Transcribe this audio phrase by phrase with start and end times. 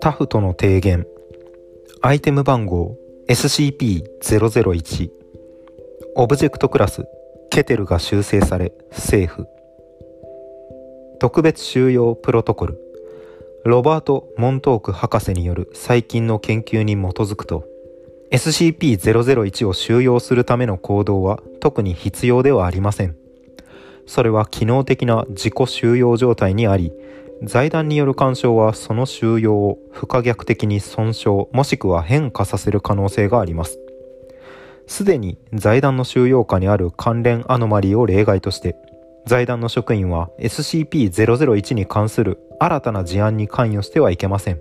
[0.00, 1.06] タフトの提言。
[2.02, 2.96] アイテム番号
[3.28, 5.10] SCP-001
[6.16, 7.04] オブジェクトクラス
[7.50, 9.46] ケテルが修正されセーフ。
[11.20, 12.78] 特別収容プロトコル。
[13.64, 17.66] ロバート・モントーク博士による最近の研究に基づくと
[18.32, 23.19] SCP-001 を収容するための行動は特に必要ではありません。
[24.06, 26.92] それは機能的な自己収容状態にあり
[27.42, 33.78] 財団による干渉はその収容を不可逆的に損傷もしくは変化させる可能性があります。
[34.86, 38.76] すでに財団の収容下にある関連アノマリーを例外として
[39.24, 44.60] 財団の職員は SCP-001 に関する新たな事案に関与してはいけません。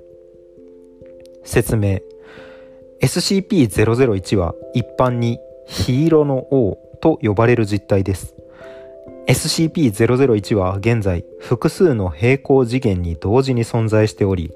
[1.44, 2.00] 説明。
[3.02, 8.36] SCP-001 は一般にヒーロの王と呼ばれる実態です。
[9.30, 14.52] SCP-001 は現在複数の平行次元に同時に存在しており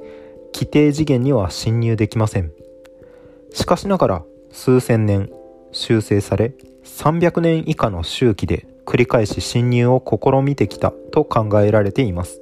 [0.52, 2.52] 規定次元には侵入できません。
[3.52, 5.30] しかしながら数千年
[5.71, 12.41] 修正され300年以下の周期で繰り返し侵入を試みてきたと考えられています。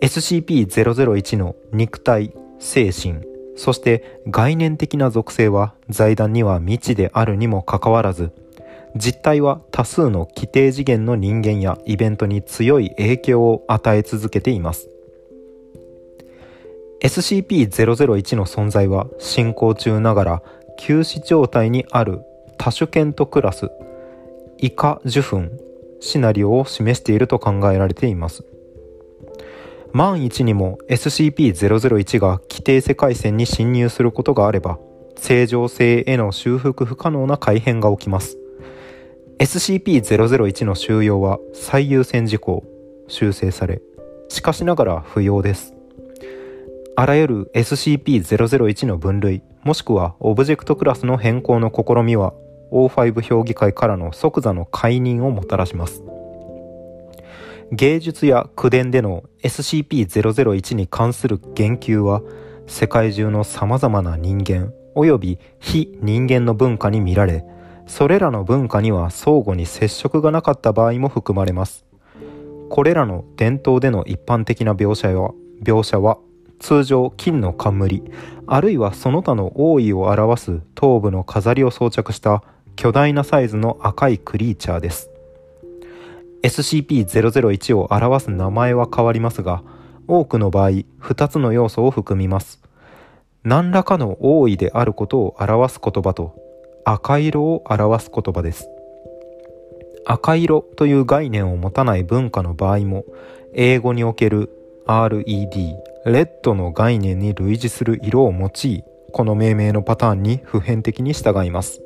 [0.00, 3.20] SCP-001 の肉体精神
[3.56, 8.32] そして概念的な属性は財団には未知であるにもかかわらず
[8.96, 14.88] 実態は多数の規定次元の人間やイベントに強い影響を与え続けています。
[17.00, 20.42] SCP-001 の存在は進行中ながら
[20.78, 22.22] 休止状態にある
[22.56, 23.70] 多種ケントクラス
[24.58, 25.42] イカ受粉
[26.00, 28.44] シナリオを示していると考えられています。
[29.92, 34.78] 万一にも SCP-001 が規定世界線に侵入することがあれば
[35.16, 38.38] 正常性への修復不可能な改変が起きます。
[39.38, 42.64] SCP-001 の収容は最優先事項
[43.08, 43.82] 修正され
[44.28, 45.74] しかしながら不要です。
[46.96, 52.32] あらゆる SCP-001 の分類もしくはオブジェクトクラスの変更の試みは
[52.70, 56.02] O5 評議会からの即座の解任をもたらします。
[57.72, 62.22] 芸術や口伝での SCP-001 に関する言及は
[62.66, 67.44] 世界中の様々な人間及び非人間の文化に見られ
[67.86, 71.84] それらの文化には相互に接触がなかった場合も含まれます。
[72.70, 76.18] これらの伝統での一般的な描写は描写は
[76.58, 78.02] 通常金の冠
[78.46, 82.42] あるいはその他の王位を表す頭部の飾りを装着した
[82.76, 85.10] 巨大なサイズの赤いクリーチャーです。
[86.42, 89.62] SCP-001 を表す名前は変わりますが
[90.06, 92.62] 多くの場合2つの要素を含みます。
[93.44, 96.34] 何らかの王位であることを表す言葉と
[96.86, 98.68] 赤色を表す言葉です。
[100.04, 103.04] 赤色という概念を持たない文化の場合も
[103.54, 104.50] 英語における
[104.86, 105.74] RED
[106.04, 111.80] レッドの概念に類似する色を用いこの命名のパターンに普遍的に従います。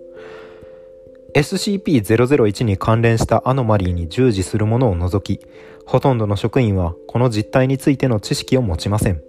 [1.35, 5.47] SCP-001 に関連したアノマリーに従事するものを除き
[5.87, 9.23] ほとんどの職員はこの実態についての知識を持ちません。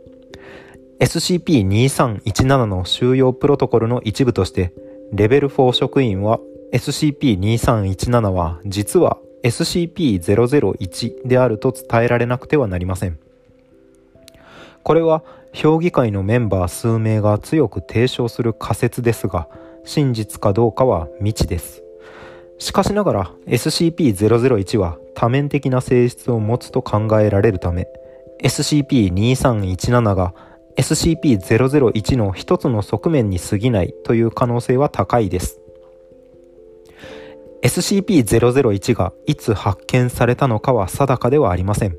[0.99, 4.73] SCP-2317 の収容プロトコルの一部として
[5.11, 6.39] レベル4職員は
[6.73, 13.17] SCP-2317 は実は SCP-001 であると伝えられなくてはなりません。
[14.83, 19.47] これは評議会のメンバー数名が強く提唱する仮説ですが、
[19.83, 21.83] 真実かどうかは未知です。
[22.59, 27.87] しかしながら SCP-001 は多面的な性質を持つと考えられるため、
[28.43, 30.33] SCP-2317 が
[30.77, 35.59] SCP-001 の一つの側面に過ぎないという可能性は高いです。
[37.61, 41.97] SCP-001 がいつ発見されたのかは定かではありません。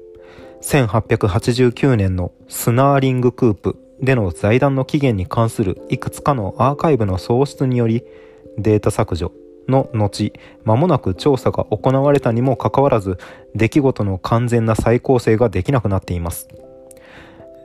[0.63, 8.05] 1889年のスナーリングクープでの財団の起源に関するいくつかのアーカイブの喪失により
[8.59, 9.33] データ削除
[9.69, 10.33] の後
[10.65, 13.19] 間もなく調査が行われたにもかかわらず
[13.55, 16.49] 出来事の完全な再構成ができなくなっています。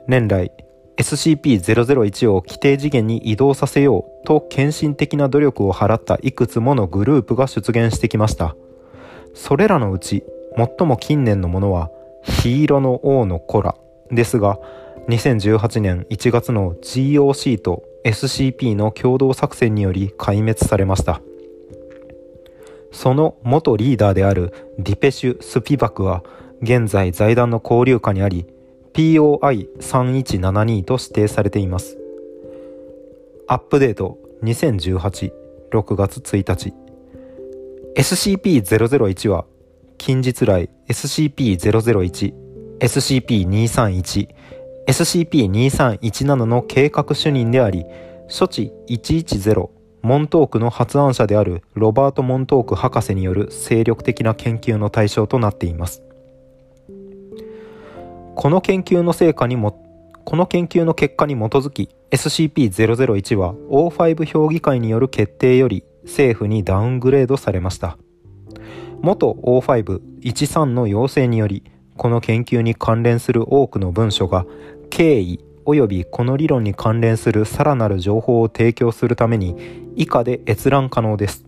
[0.06, 0.52] 年来
[0.98, 8.56] SCP-001 を規定次元に移動させようと献身的な努力を払ったいくつものグループが出現してきました。
[9.34, 10.24] それらのうち
[10.56, 11.90] 最も近年のものは
[12.22, 13.74] ヒーローの王の子ら
[14.10, 14.58] ですが
[15.08, 21.20] 2018年1月の GOC と SCP の共同作戦により壊滅されました。
[22.92, 26.24] その元リーダーであるディペシュ・スピバクは
[26.62, 28.46] 現在財団の交流下にあり
[28.96, 31.98] POI3172 と指定されています。
[33.46, 35.32] アップデート2018
[35.70, 36.72] 6月1日
[37.94, 39.44] SCP-001 は
[39.98, 42.34] 近日来 SCP-001、
[42.80, 44.28] SCP-231、
[44.88, 47.84] SCP-2317 の計画主任であり、
[48.26, 49.68] 処置110
[50.00, 56.05] モントークの発案者であるロバート・モントーク博士による精力的な研究の対象となっています。
[58.36, 59.82] この研究の成果にも
[60.26, 67.96] この研究の結果に基づき SCP-001 は O5 評議会による決定より政府にダウングレードされました。
[69.00, 71.64] 元 O513 の要請により
[71.96, 74.44] この研究に関連する多くの文書が
[74.90, 79.56] 経緯及びこの理論に関連するさらなる情報を提供するために
[79.96, 81.46] 以下で閲覧可能です。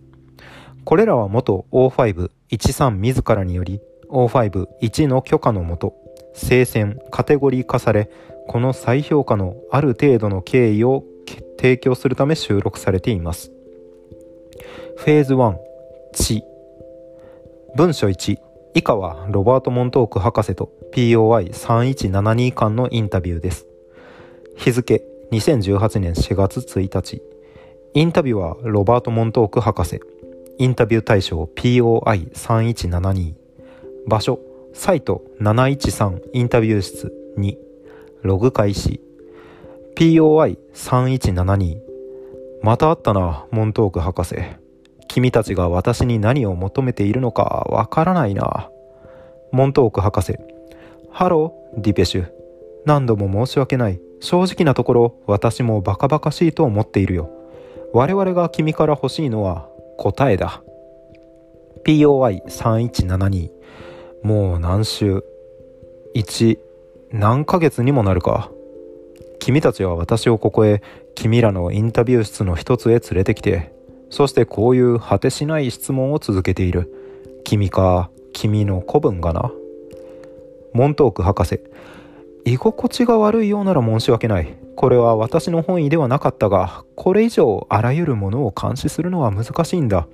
[0.85, 5.93] これらは元 O513 自らにより O51 の許可のもと
[6.39, 8.09] 聖戦カテゴリー化され
[8.47, 11.03] この再評価のある程度の経緯を
[11.57, 13.51] 提供するため収録されています。
[14.95, 15.55] フェーズ1
[16.13, 16.43] 知
[17.75, 18.37] 文書1
[18.73, 23.67] 以下はロバート・モントーク博士と POI3172 間のインタビューです。
[24.55, 27.21] 日付2018年4月1日
[27.93, 29.99] インタビューはロバート・モントーク博士。
[30.57, 33.33] インタビュー対象 POI3172
[34.07, 34.39] 場所
[34.73, 37.57] サイト713インタビュー室2
[38.23, 39.01] ログ開始。
[39.95, 41.77] POI3172
[42.61, 44.35] また会ったなモントーク博士。
[45.07, 48.69] 君たちが私に何を求めているのかわからないな。
[49.51, 50.37] モントーク博士。
[51.09, 52.31] ハローディペシュ。
[52.85, 53.99] 何度も申し訳ない。
[54.21, 57.29] 正直なところ私もバカバカしいと思っているよ。
[57.93, 59.67] 我々が君から欲しいのは
[59.97, 60.61] 答えだ。
[61.85, 63.58] POI3172
[64.23, 65.23] もう何週
[66.13, 66.59] ？1
[67.11, 68.51] 何ヶ月にもなるか。
[69.39, 70.81] 君たちは私をここへ
[71.15, 73.71] 君らのインタビュー室の一つへ連れてきて
[74.09, 76.93] そしてこういう果てしない質問を続けている。
[77.45, 79.51] 君か君の子分がな。
[80.73, 81.61] モントーク博士
[82.43, 84.53] 居心地が悪いようなら申し訳ない。
[84.75, 90.07] これは私の本意ではなかったがこれ以上あらゆるものを監視するのは難しいんだ。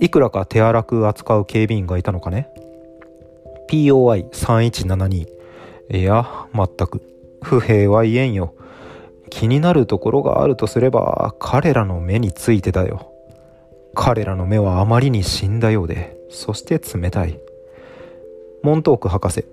[0.00, 2.48] いくらか手荒く扱う警備員がいたのかね。
[3.68, 5.28] POI3172
[5.90, 7.02] いや全く。
[7.42, 8.54] 不平は言えんよ。
[9.30, 13.12] 気になるところがあるとすれば彼らの目についてだよ。
[13.94, 17.38] 彼らの目はあまりに死んだようでそして冷たい。
[18.62, 19.44] モントーク博士。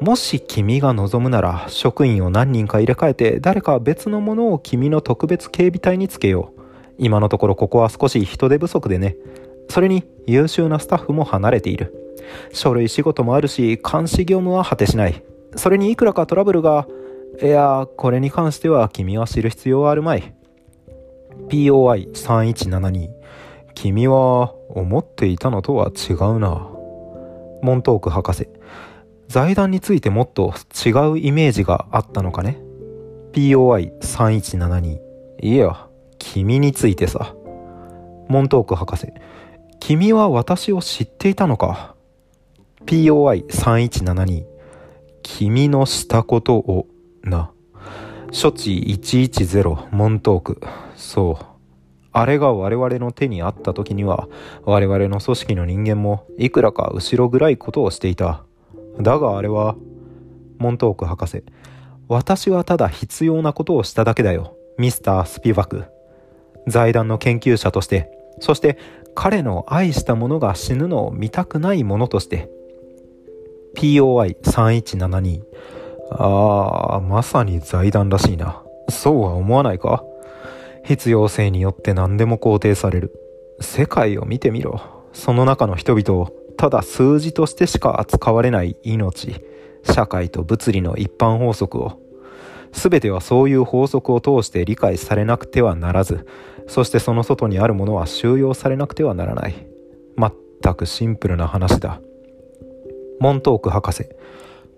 [0.00, 6.60] もし君が望むなら職員を何人か入れ替えて誰か別のものを君の特別警備隊につけよう。
[6.98, 9.16] 今のところここは少し人手不足でね。
[9.72, 11.94] それに優秀なスタッフも離れている。
[12.52, 15.24] 書類仕事もあるし監視業務は果てしない。
[15.56, 16.86] それにいくらかトラブルが
[17.42, 20.34] いやこれに関しては君は知る必要はあるまい。
[21.48, 23.08] POI3172
[23.74, 26.68] 君は思っていたのとは違うな。
[27.62, 28.50] モントーク博士。
[29.28, 30.52] 財団についてもっと
[30.84, 32.58] 違うイメージがあったのかね
[33.32, 35.00] ?POI3172
[35.40, 37.34] いや君についてさ。
[38.28, 39.06] モントーク博士。
[39.84, 41.96] 君は私を知っていたのか
[42.86, 44.44] ？POI3172
[45.24, 46.86] 君のしたことを
[47.24, 47.50] な。
[48.30, 50.60] 処置110モントーク。
[50.94, 51.44] そう。
[52.12, 54.28] あれが我々の手にあった時には
[54.62, 58.44] 我々の組織の人間もいくらか後ろ暗いことをしていた。
[59.00, 59.74] だがあれは
[60.58, 61.42] モントーク博士。
[62.06, 65.86] 私はただ必要なことをしただけだよミスター・スピバク。
[66.68, 68.16] 財団の研究者として。
[68.40, 68.78] そして
[69.14, 72.50] 彼の愛した者が死ぬのを見たくない者として
[73.76, 75.42] POI3172
[76.10, 78.62] ああまさに財団らしいな。
[78.90, 80.04] そうは思わないか？
[80.84, 83.12] 必要性によって何でも肯定される。
[83.60, 84.80] 世界を見てみろ。
[85.12, 89.42] その中の人々をただ数字としてしか扱われない命。
[89.84, 91.98] 社会と物理の一般法則を。
[92.72, 96.26] 全てはそういう法則を通して理解されなくてはならず
[96.66, 99.66] そしてその外にあるものは収容されなくてはならない。
[100.16, 102.00] 全くシンプルな話だ。
[103.20, 104.06] モントーク博士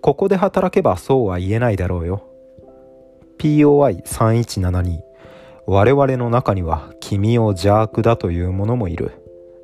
[0.01, 2.27] ここで働けばそうは言えないだろうよ。
[3.39, 4.99] POI3172
[5.67, 9.11] 我々の中には君を邪悪だという者もいる。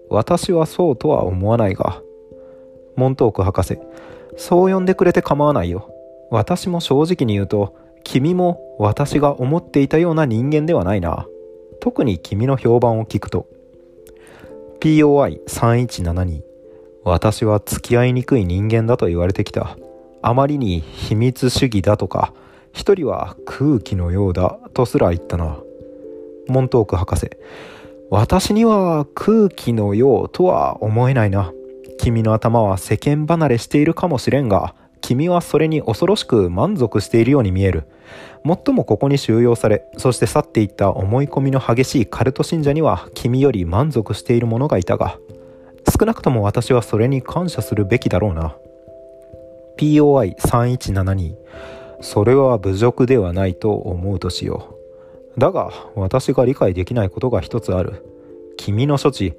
[0.10, 2.02] 私はそうとは思わないが
[2.96, 3.80] モントーク博士
[4.36, 5.94] そう呼んでくれて構わないよ。
[6.30, 11.28] 私も正直に言うと君も私が思っていたような人間ではないな。
[11.80, 13.48] 特に君の評判を聞くと。
[14.80, 16.42] POI3172
[17.04, 19.78] 私は付き合いにくい人間だと言われてきた。
[20.22, 22.34] あまりに秘密主義だとか
[22.74, 25.58] 一人は空気のようだとすら言ったな。
[26.48, 27.30] モントーク博士。
[28.10, 31.54] 私には空気のようとは思えないな。
[31.98, 37.84] 君の頭は世間離れしているかもしれんが、君はそれに恐ろしく満足しているように見える。
[38.44, 45.18] もっともここに収容され、そして去っていった思い込みの激しいカルト信者には君より満足している者がいたが、
[46.00, 48.56] 少なくとも私はそれに感謝するべきだろうな。
[49.78, 51.36] POI3172
[52.02, 54.76] それは侮辱ではないと思うとしよ
[55.38, 55.40] う。
[55.40, 58.06] だが、私が理解できないことが一つある。
[58.58, 59.34] 君の処置、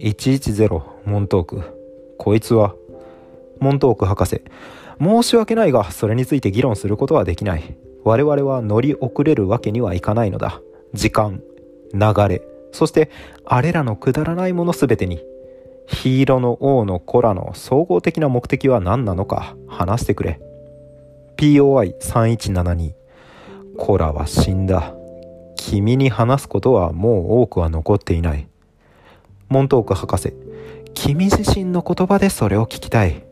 [0.00, 1.62] 110モントーク。
[2.18, 2.74] こいつは、
[3.58, 4.42] モントーク博士。
[5.04, 7.76] 申し訳ないが、それについて議論することはできない。
[8.04, 10.60] 我々は乗り遅れるわけにはいかないのだ。
[10.94, 11.42] 時間、
[11.92, 12.42] 流れ、
[12.72, 13.10] そして
[13.44, 15.22] あれらのくだらないものすべてに。
[15.86, 20.40] ヒーローの王の子らの総合的な目的は何なのか話してくれ。
[21.36, 22.94] POI3172
[23.76, 24.94] コラは死んだ。
[25.56, 28.48] 君に話すことはもう多くは残っていない。
[29.48, 30.32] モントーク博士、
[30.94, 33.24] 君自身の言葉でそれを聞きたい。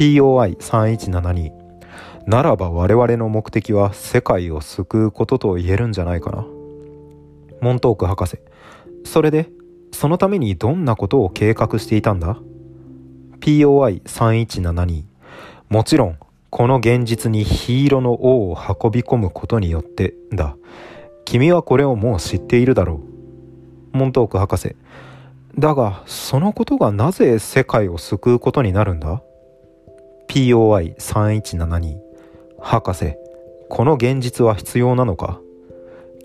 [0.00, 1.52] POI3172
[2.26, 6.46] ならば我々の目的は世界を救うことと言えるんじゃないかな。
[7.60, 8.38] モントーク博士、
[9.04, 9.50] それで、
[9.92, 12.38] そのためにどんなことを計画していたんだ
[13.40, 15.04] ?POI3172
[15.68, 16.16] もちろん、
[16.48, 20.56] この現実にヒーロの王を運び込むことによってだ。
[21.26, 23.02] 君はこれをもう知っているだろ
[23.92, 23.98] う。
[23.98, 24.76] モントーク博士。
[25.58, 29.22] だが、そのことがなぜ世界を救うことになるんだ？
[30.30, 31.98] ?POI3172
[32.60, 33.16] 博士、
[33.68, 35.40] この現実は必要なのか？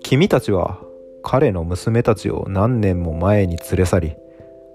[0.04, 0.78] 君たちは
[1.24, 4.14] 彼の娘たちを何年も前に連れ去り、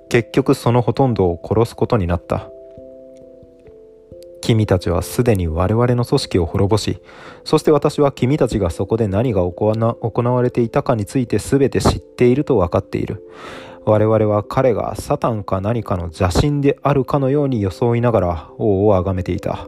[0.10, 2.50] 結局そのほとんどを殺すことになった。
[4.42, 7.02] 君たちはすでに我々の組織を滅ぼし、
[7.46, 9.72] そして私は君たちがそこで何が行
[10.24, 13.24] われていたかについて全て知っていると分かっている。
[13.86, 19.68] 我々は彼がサタンか何かの邪神であるかのように装いながら王を崇めていた。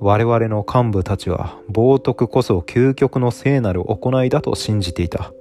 [0.00, 5.32] 我々の幹部たちは冒涜こそ究極の聖なる行いだと信じていた。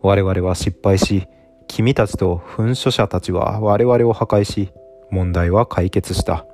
[0.00, 1.26] 我々は失敗し、
[1.66, 4.72] 君たちと噴書者たちは我々を破壊し、
[5.10, 6.46] 問題は解決した。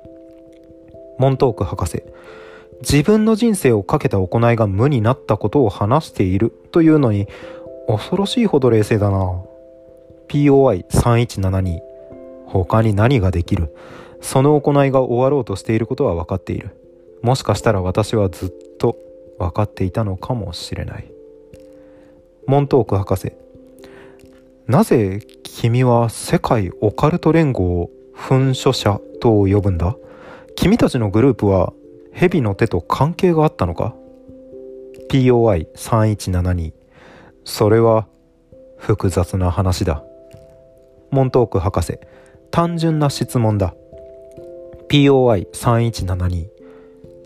[1.19, 2.03] モントーク博士、
[2.81, 7.27] 自分の人生をかけた行いが無になったことを話しているというのに、
[7.87, 9.43] 恐ろしいほど冷静だな。
[10.29, 11.79] POI3172
[12.45, 13.73] 他に何ができる
[14.21, 16.75] その行いが終わろうとしていることは分かっている。
[17.21, 18.97] もしかしたら私はずっと
[19.39, 21.11] 分かっていたのかもしれない。
[22.47, 23.33] モントーク博士、
[24.67, 29.95] なぜ君は世界オカルト連合を噴書者と呼ぶんだ？
[30.55, 31.73] 君たちのグループは
[32.11, 33.95] 蛇の手と関係があったのか
[35.11, 36.73] ?POI3172
[37.45, 38.07] それは
[38.77, 40.03] 複雑な話だ。
[41.11, 41.99] モントーク博士
[42.51, 43.73] 単純な質問だ。
[44.89, 46.47] POI3172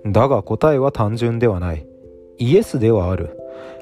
[0.07, 1.85] だが答えは単純ではない。
[2.37, 3.37] イエスではある。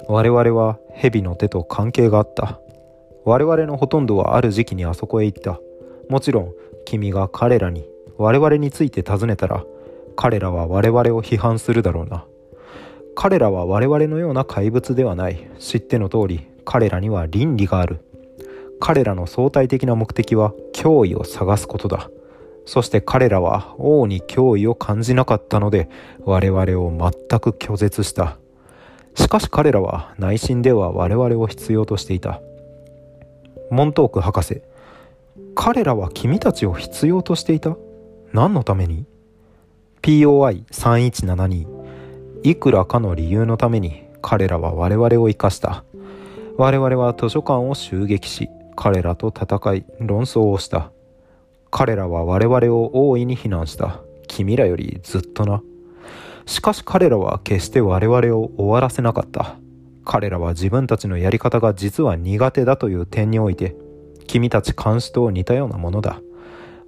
[0.08, 2.60] 我々は蛇の手と関係があった。
[3.26, 5.60] 我々のほとんどはある時期にあそこへ行った。
[6.10, 6.54] もちろん
[6.86, 7.88] 君が彼らに
[8.18, 9.64] 我々について尋ねたら
[10.16, 12.26] 彼らは我々を批判するだろうな
[13.16, 18.04] 彼らは我々のような怪物ではない知っての通り彼らには倫理がある
[18.80, 22.10] 彼らの相対的な目的は脅威を探すことだ。
[22.66, 25.90] そして彼らは王に脅威を感じなかったので
[26.24, 28.38] 我々を全く拒絶した。
[29.16, 32.42] しかし彼らは内心では我々を必要としていた。
[33.72, 34.62] モントーク博士
[35.56, 37.76] 彼らは君たちを必要としていた？
[38.34, 39.06] 何のために
[40.04, 41.68] ?POI3172
[42.44, 45.84] いくらかの理由のために彼らは我々を生かした。
[46.58, 48.50] 我々は図書館を襲撃し
[48.82, 50.94] 彼らと戦い論争をした。
[51.70, 54.00] 彼らは我々を大いに非難した。
[54.30, 55.62] 君らよりずっとな。
[56.46, 59.58] しかし彼らは決して我々を終わらせなかった。
[60.06, 63.76] 彼らは自分たちのやり方が実は苦手だという点において
[64.28, 66.22] 君たち監視と似たようなものだ。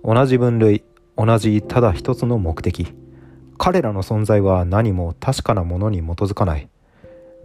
[0.05, 0.85] 同じ分類
[1.17, 2.95] 同じただ一つの目的。
[3.57, 6.69] 彼らの存在は何も確かなものに基づかない。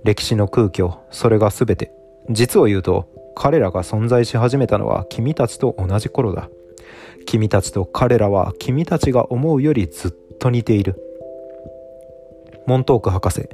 [0.05, 1.91] 歴史の空虚それが全て。
[2.31, 6.49] 実を言うと彼らが存在し始めたのは君たちと同じ頃だ
[7.27, 11.01] 君たちと彼らは君たちが思うよりずっと似ている
[12.67, 13.49] モントーク博士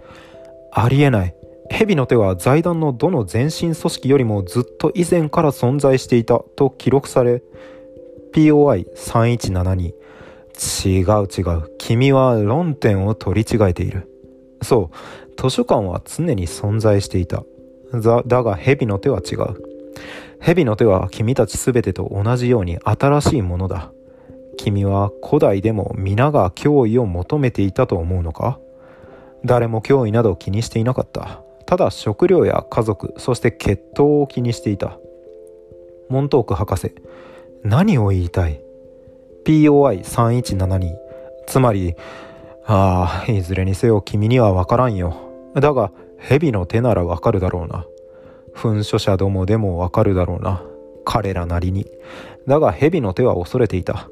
[0.72, 1.34] ありえない
[1.68, 7.42] 蛇の手は財団のどの前身組織よりもずっと以前から存在していたと記録され
[8.34, 9.92] POI3172
[10.84, 11.70] 違う違う。
[11.78, 14.08] 君は論点を取り違えている。
[14.62, 15.40] そう。
[15.40, 17.42] 図書館は常に存在していた。
[17.92, 19.71] だだが蛇の手は違う。
[20.40, 23.92] 蛇の手は君たち全てと同じように新しいものだ。
[24.56, 28.58] 君は古代でも皆が脅威を求めていたと思うのか？
[29.44, 31.42] 誰も脅威など気にしていなかった。
[31.66, 34.98] ただ食料や家族、そして血統を気にしていた。
[36.08, 36.94] モントーク博士、
[37.62, 38.60] 何を言いたい
[39.44, 40.94] ?POI3172。
[41.46, 41.94] つまり、
[42.66, 45.14] ああ、いずれにせよ君にはわからんよ。
[45.54, 47.86] だが、蛇の手ならわかるだろうな。
[48.54, 50.62] 噴書者どもでもわかるだろうな。
[51.04, 51.86] 彼らなりに。
[52.46, 54.08] だが蛇の手は恐れていた。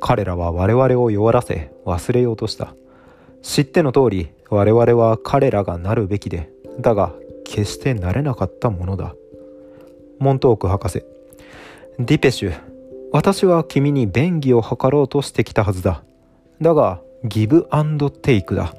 [0.00, 2.74] 彼らは我々を弱らせ忘れようとした。
[3.42, 9.14] 知っての通り我々は彼らがなるべきで、だが決してなれなかったものだ。
[10.18, 11.04] モントーク博士。
[11.98, 12.54] ディペシュ、
[13.12, 16.02] 私は君に便宜を図ろうとしてきたはずだ。
[16.60, 18.74] だが、ギブアンドテイクだ。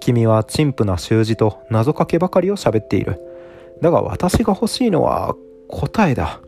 [0.00, 3.20] 君は陳腐な習字と謎かけばかりを喋っている。
[3.80, 5.34] だが私が欲しいのは
[5.68, 6.40] 答えだ。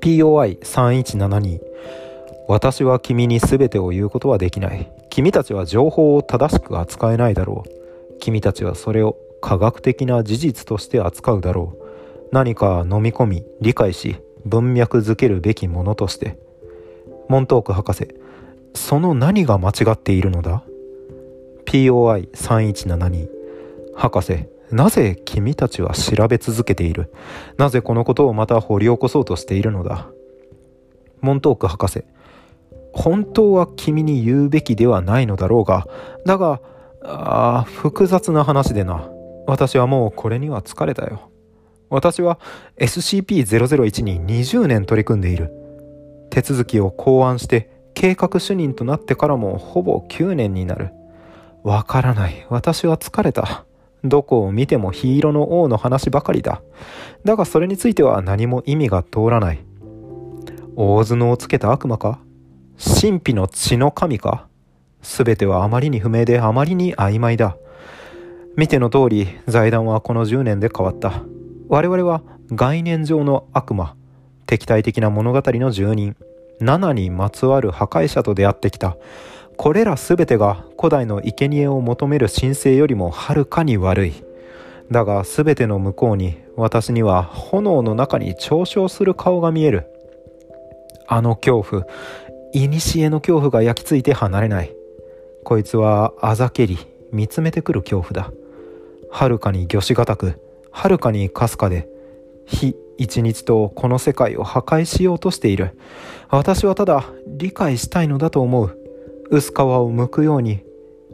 [0.00, 1.60] POI3172
[2.46, 4.90] 私は君に全てを言うことはできない。
[5.08, 8.18] 君たちは情報を正しく扱えないだろう。
[8.20, 11.84] 君たちはそれを科学的な事実として扱うだろう。
[12.32, 16.36] 何か飲み込み、理解し、文脈づけるべきものとして。
[17.28, 18.08] モントーク博士、
[18.74, 20.62] その何が間違っているのだ
[21.66, 23.28] ?POI3172
[23.94, 27.12] 博士、なぜ君たちは調べ続けている？
[27.58, 30.08] なぜこのことをまた掘り起こそうとしているのだ？
[31.20, 32.02] モントーク博士、
[32.92, 35.86] 本当は君に言うべきではないのだろうが、
[36.26, 36.60] だが、
[37.04, 39.08] ああ、複雑な話でな。
[39.46, 41.30] 私はもうこれには疲れたよ。
[41.88, 42.40] 私は
[42.78, 45.52] SCP-001 に20年取り組んでいる。
[46.30, 50.90] 手続きを考案して計画主任となってからもほぼ9年になる。
[51.62, 52.44] わからない。
[52.50, 53.63] 私は疲れた。
[54.04, 56.62] どこを見てもヒーロの王の話ばかりだ。
[57.24, 59.64] だがそれについては何も意味が通らない。
[60.76, 62.20] 大角をつけた悪魔か？
[62.78, 64.46] 神秘の血の神か？
[65.02, 67.56] 全てはあまりに不明であまりに曖昧だ。
[68.56, 71.22] 見ての通り財団はこの10年で変わった。
[71.68, 73.96] 我々は概念上の悪魔、
[74.46, 76.14] 敵対的な物語の住人、
[76.60, 78.96] 7にまつわる破壊者と出会ってきた。
[79.56, 84.12] これら全てが古代の生贄を求める神聖よりもはるかに悪い。
[84.90, 89.86] だが全ての向こうに私には炎の中に嘲笑する顔が見える。
[91.06, 91.86] あの恐怖、
[92.52, 94.74] 古の恐怖が焼き付いて離れない。
[95.44, 96.78] こいつはあざけり、
[97.12, 98.32] 見つめてくる恐怖だ。
[99.10, 100.40] はるかに魚しがたく、
[100.70, 101.88] はるかにかすかで、
[102.46, 105.76] 日一日とこの世界を破壊しようとしている。
[106.30, 108.83] 私はただ理解したいのだと思う。
[109.30, 110.62] 薄皮を剥くように、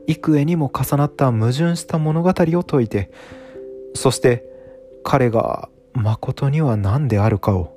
[0.06, 3.10] 幾重にも重なった矛盾した物語を解いて、
[3.94, 4.44] そして
[5.02, 7.76] 彼が誠には何であるかを。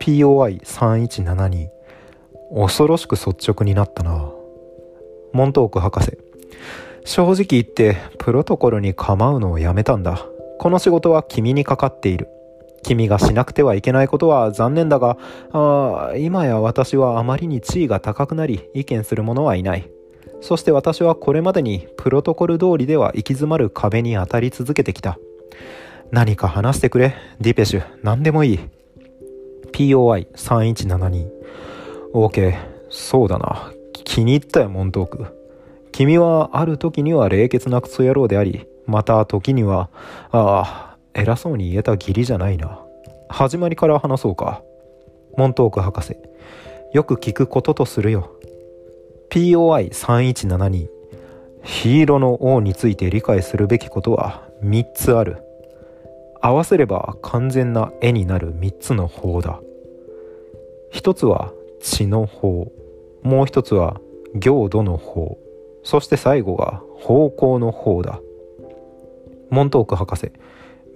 [0.00, 1.68] POI3172
[2.54, 4.30] 恐ろしく率直になったな。
[5.32, 6.18] モントーク博士。
[7.04, 10.26] 正直言ってプロトコルに構うのをやめたんだ。
[10.58, 12.28] この仕事は君にかかっている。
[12.82, 15.16] 君がしなくてはいけないことは残念だが、
[15.52, 19.90] あ今や私はあまりに地位が高くなり意見する者はいない。
[20.40, 25.18] そして私はこれまでにプロトコル通りでは行き詰まる壁に当たり続けてきた。
[26.10, 28.60] 何か話してくれ、ディペシュ、何でもいい。
[29.72, 31.28] POI3172。
[32.12, 32.54] OK、
[32.90, 33.72] そうだな。
[34.04, 35.26] 気に入ったよ、モントーク。
[35.92, 39.88] 君はある時には冷血なクソ野郎であり、また時には、
[40.30, 42.80] ああ、偉そうに言えた義理じゃないな。
[43.28, 44.62] 始まりから話そうか。
[45.36, 46.16] モントーク博士。
[46.92, 48.30] よく聞くこととするよ。
[49.30, 50.88] POI3172。
[51.64, 55.38] ヒーローの王について理解するべきことは3つある。
[56.40, 59.60] 合わせれば完全な絵になる3つの法だ。
[60.90, 62.72] 一つは血の法。
[63.22, 64.00] もう一つは
[64.34, 65.38] 行度の法。
[65.84, 68.20] そして最後が方向の方だ。
[69.50, 70.32] モントーク博士。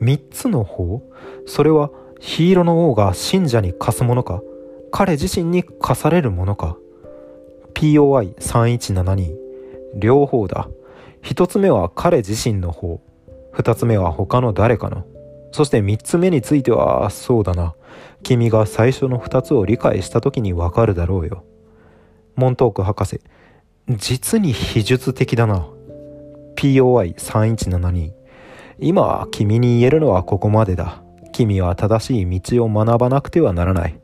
[0.00, 1.02] 三つの方？
[1.46, 4.42] それはヒーローの王が信者に貸すものか？
[4.90, 6.76] 彼自身に貸されるものか
[7.74, 9.34] ?POI3172
[9.96, 10.68] 両方だ。
[11.22, 13.00] 一つ目は彼自身の方。
[13.50, 15.04] 二つ目は他の誰かの。
[15.50, 17.74] そして三つ目については、そうだな。
[18.22, 21.44] 君が最初の二つを理解した時にわかるだろうよ。
[22.34, 23.20] モントーク博士。
[23.88, 25.66] 実に秘術的だな。
[26.56, 28.15] POI3172。
[28.78, 31.02] 今、君に言えるのはここまでだ。
[31.32, 33.98] 君は正しい道を学ばなくてはならない。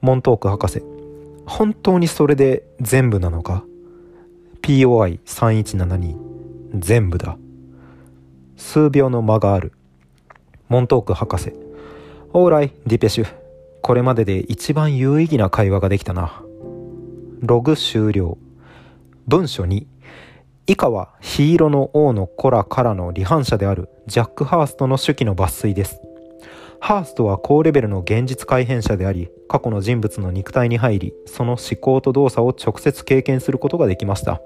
[0.00, 0.82] モントーク博士。
[1.46, 3.64] 本当にそれで全部なのか
[4.62, 6.16] ?POI3172。
[6.74, 7.36] 全部だ。
[8.56, 9.72] 数秒の間がある。
[10.68, 11.52] モントーク博士。
[12.32, 13.26] オーライ、ディペシュ。
[13.82, 16.42] これまでで一番有意義な会話ができたな。
[17.40, 18.38] ログ終了。
[19.28, 19.91] 文書2。
[20.66, 26.00] 以下はヒーロの王の子らからの離反者であるジャック・ハーストの手記の抜粋です。
[26.80, 34.40] ハーストは高レベルの現実改変者であり、過去の人物の肉体に入り、その思考と動作を直接経験することができました。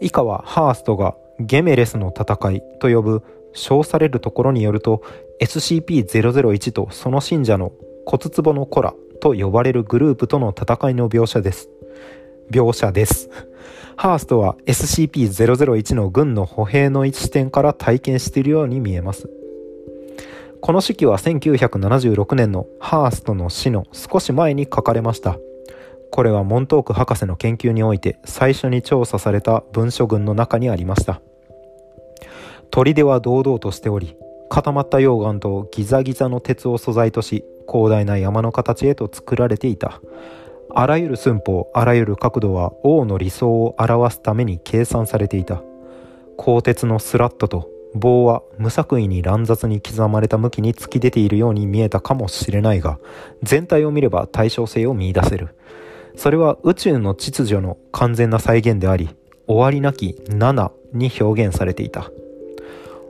[0.00, 3.22] 以下はハーストがゲメレスの戦いと呼ぶ
[3.54, 5.02] 称されるところによると
[5.40, 7.72] SCP-001 とその信者の
[8.06, 11.68] 骨壺の子らと呼ばれるグループとの戦いの描写です。
[12.50, 13.30] 描写です。
[13.96, 19.28] ハーストは SCP-001 の軍の歩兵の視点から体験しているように見えます。
[20.60, 25.36] この手記は1976年のハーストの死の少し前に書かれました。
[26.10, 31.20] これはモントーク博士の研究において最初に調査された文書群の中にありました。
[32.70, 34.16] 砦は堂々としており、
[34.48, 40.00] 固まった溶岩とギザギザの鉄を素材とし、広大な山の形へと作られていた。
[40.74, 45.62] あらゆる寸法、あらゆる角度は王の理想を表すために計算されていた。
[46.36, 52.98] 鋼鉄のスラットと棒は無作為に乱雑に刻まれた向きに突き出ているように見えたかもしれないが、
[53.42, 55.54] 全体を見れば対称性を見出せる。
[56.16, 59.14] それは宇宙の秩序の完全な再現であり、
[59.46, 62.10] 終わりなき7に表現されていた。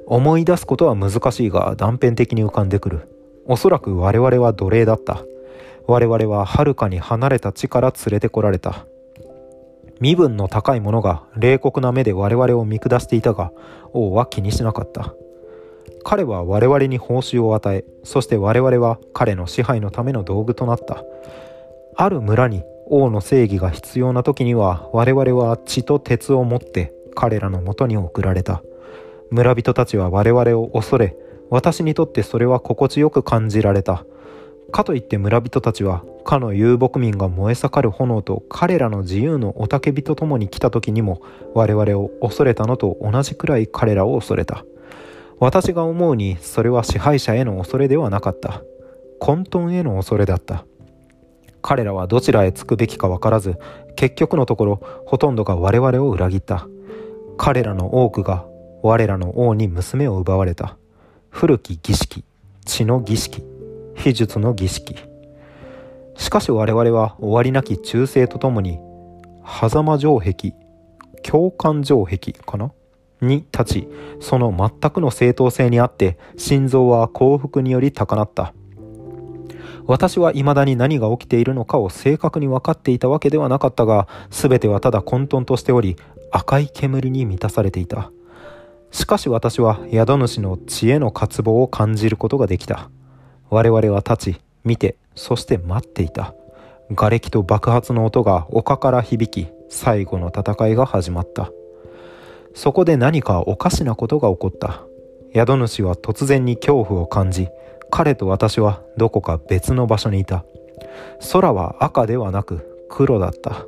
[0.06, 3.08] 思い出すことは難しいが断片的に浮かんでくる。
[3.46, 5.24] おそらく我々は奴隷だった。
[5.86, 8.86] 我々は遥かに離れた地から連れてこられた。
[10.00, 13.52] 身分の高い者が冷酷な目で我々を見下していたが、
[13.92, 15.14] 王は気にしなかった。
[16.04, 21.04] 彼は我々に報酬を与え、そして我々は彼の支配のための道具となった。
[21.94, 28.62] ある村に王の正義が必要な時には我々は血と鉄を持って彼らのもとに送られた
[29.30, 31.16] 村人たちは我々を恐れ
[31.50, 34.04] 私にとってそれは心地よく感じられた
[34.72, 41.20] かといって村人たちはかの遊牧民が燃え盛る炎と彼らの自由の雄たけびとともに来た時にも
[41.54, 44.64] 我々を恐れたのと同じくらい彼らを恐れた。
[45.38, 48.62] 私が思うにそれは支配者への恐れではなかった。
[49.20, 50.64] 混沌への恐れだった。
[51.60, 53.56] 彼らはどちらへ着くべきか分からず
[53.94, 56.66] 結局のところほとんどが我々を裏切った。
[57.36, 58.46] 彼らの多くが
[58.82, 60.78] 我らの王に娘を奪われた。
[61.28, 62.24] 古き儀式
[62.64, 63.51] 血の儀式。
[64.02, 64.96] 秘術の儀式。
[66.16, 68.80] しかし我々は終わりなき忠誠とともに
[69.46, 70.54] 狭間城壁
[71.22, 72.72] 共感城壁かな？
[73.20, 73.88] に立ち
[74.18, 78.52] その全くの正当性にあって心臓は幸福により高鳴った。
[79.86, 85.96] 私は未だに何が起きているのかを正確に分かっていたわけではなかったが全てはただ混沌としており
[86.32, 88.10] 赤い煙に満たされていた。
[88.90, 92.90] しかし私は宿主の知恵の渇望を感じることができた。
[93.52, 96.34] 我々は立ち見てそして待っていた。
[96.94, 101.50] 瓦礫と爆発の音が丘から響き最後の戦いが始まった。
[102.54, 104.84] そこで何かおかしなことが起こった。
[105.34, 107.48] 宿主は突然に恐怖を感じ
[107.90, 110.46] 彼と私はどこか別の場所にいた。
[111.30, 113.66] 空は赤ではなく黒だった。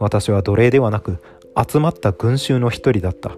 [0.00, 1.22] 私は奴隷ではなく
[1.56, 3.30] 集まった群衆の一人だった。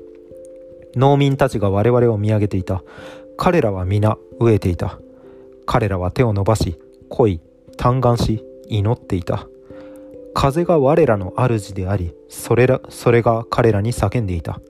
[0.97, 2.83] 農民たちが我々を見上げていた。
[3.37, 4.99] 彼らは皆飢えていた。
[5.67, 7.41] 彼らは手を伸ばし恋
[7.77, 9.47] 嘆願し祈っていた。
[10.35, 14.61] 風が我らの主でありそれらそれが彼らに叫んでいた。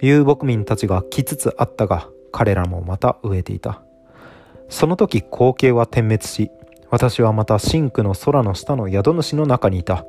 [0.00, 3.82] 遊牧民たちが来つつあったが彼らもまた飢えていた。
[4.68, 6.50] その時光景は点滅し
[6.90, 10.04] 私はまた真空の空の下の宿主の中にいた。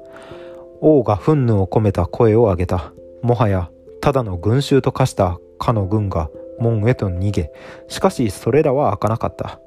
[0.82, 2.92] 王が憤怒を込めた声を上げた。
[3.22, 3.70] もはや
[4.02, 7.52] ただの群衆と化したかの軍が門へと逃げ
[7.88, 9.62] しかしそれらは開かなかった。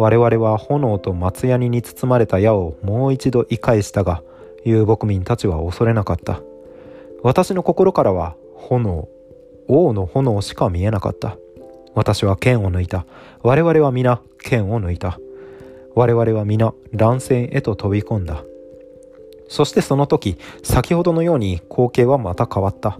[0.00, 4.22] 我々は炎と松ヤニに包まれた矢をもう一度移返したが
[4.64, 6.40] 遊牧民たちは恐れなかった。
[7.22, 9.10] 私の心からは炎
[9.68, 11.36] 王の炎しか見えなかった。
[11.94, 13.04] 私は剣を抜いた。
[13.42, 15.18] 我々は皆剣を抜いた。
[15.94, 18.42] 我々は皆乱戦へと飛び込んだ。
[19.48, 22.98] そしてその時先ほどのように光景はまた変わった。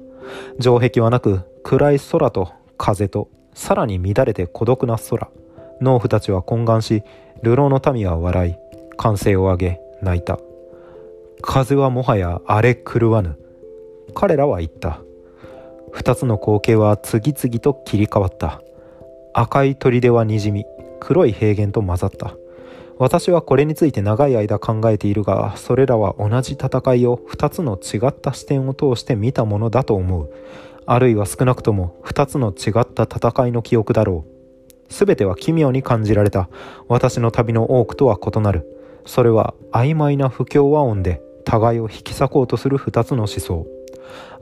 [0.61, 5.31] 城壁はなく暗い空と風とさらに乱れて孤独な空。
[5.81, 7.03] 農夫たちは懇願し
[7.43, 8.55] 流浪の民は笑い
[8.97, 10.39] 歓声を上げ泣いた。
[11.43, 13.39] 風はもはや荒れ狂わぬ。
[14.15, 15.01] 彼らは言った。
[15.91, 18.61] 二つの光景は次々と切り替わった。
[19.33, 20.67] 赤い砦はにじみ
[21.01, 22.37] 黒い平原と混ざった。
[22.99, 30.31] 私はこれについて長い間考えているがそれらは同じ戦いを2つの違った視点を通して見たものだと思う。
[30.85, 34.40] あるいは少なくとも2つの違った戦いの記憶だろう。
[34.91, 36.51] 全ては奇妙に感じられた。
[36.89, 38.67] 私の旅の多くとは異なる。
[39.07, 43.67] それは曖昧な不協和音で互いを引き裂こうとする2つの思想。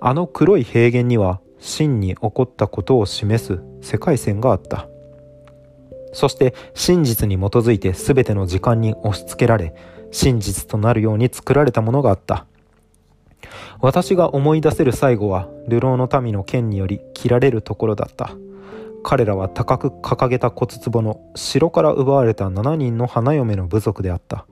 [0.01, 4.89] あの黒い平原には真に起こったことを示す世界線があった。
[6.13, 9.75] そして真実に基づいて全ての時間に押し付けられ
[10.11, 12.47] 真実となるように作られたものがあった。
[13.81, 18.31] 私が思い出せる最後は流浪の民の剣により切られるところだった。
[19.09, 24.45] 彼らは高く掲げた骨壺の城から奪われた7人の花嫁の部族であった。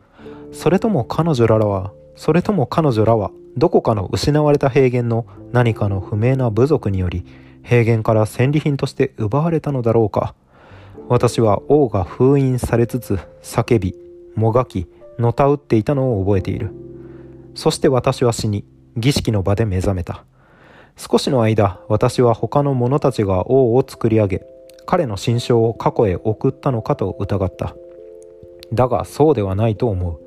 [0.50, 7.26] それとも彼女らはそれとも彼女らはどこかの失われた平原の何かの不明な部族により
[7.64, 10.34] 平原から戦利品として奪われたのだろうか。
[11.10, 13.94] 私は王が封印されつつ叫び
[14.36, 14.86] もがき
[15.18, 16.70] のたうっていたのを覚えている。
[17.54, 18.64] そして私は死に
[18.96, 20.24] 儀式の場で目覚めた。
[20.96, 24.46] 少しの間私は他の者たちが王を作り上げ
[24.86, 27.74] 彼の心象を過去へ送ったのかと疑った。
[28.72, 30.20] だがそうではないと思う。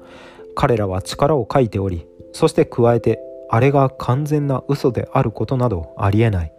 [0.55, 6.53] 彼らは力を書いておりそして加えてあれが完全な嘘であることなどありえない。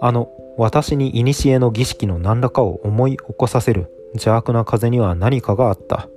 [0.00, 6.08] あの私に古の儀式の何らかを思い起こさせる邪悪な風には何かがあった。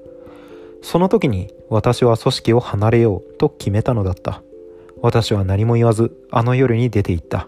[0.81, 4.41] その時に私は組織を離れようと決めたのだった。
[5.01, 7.47] 私は何も言わずあの夜に出て行った。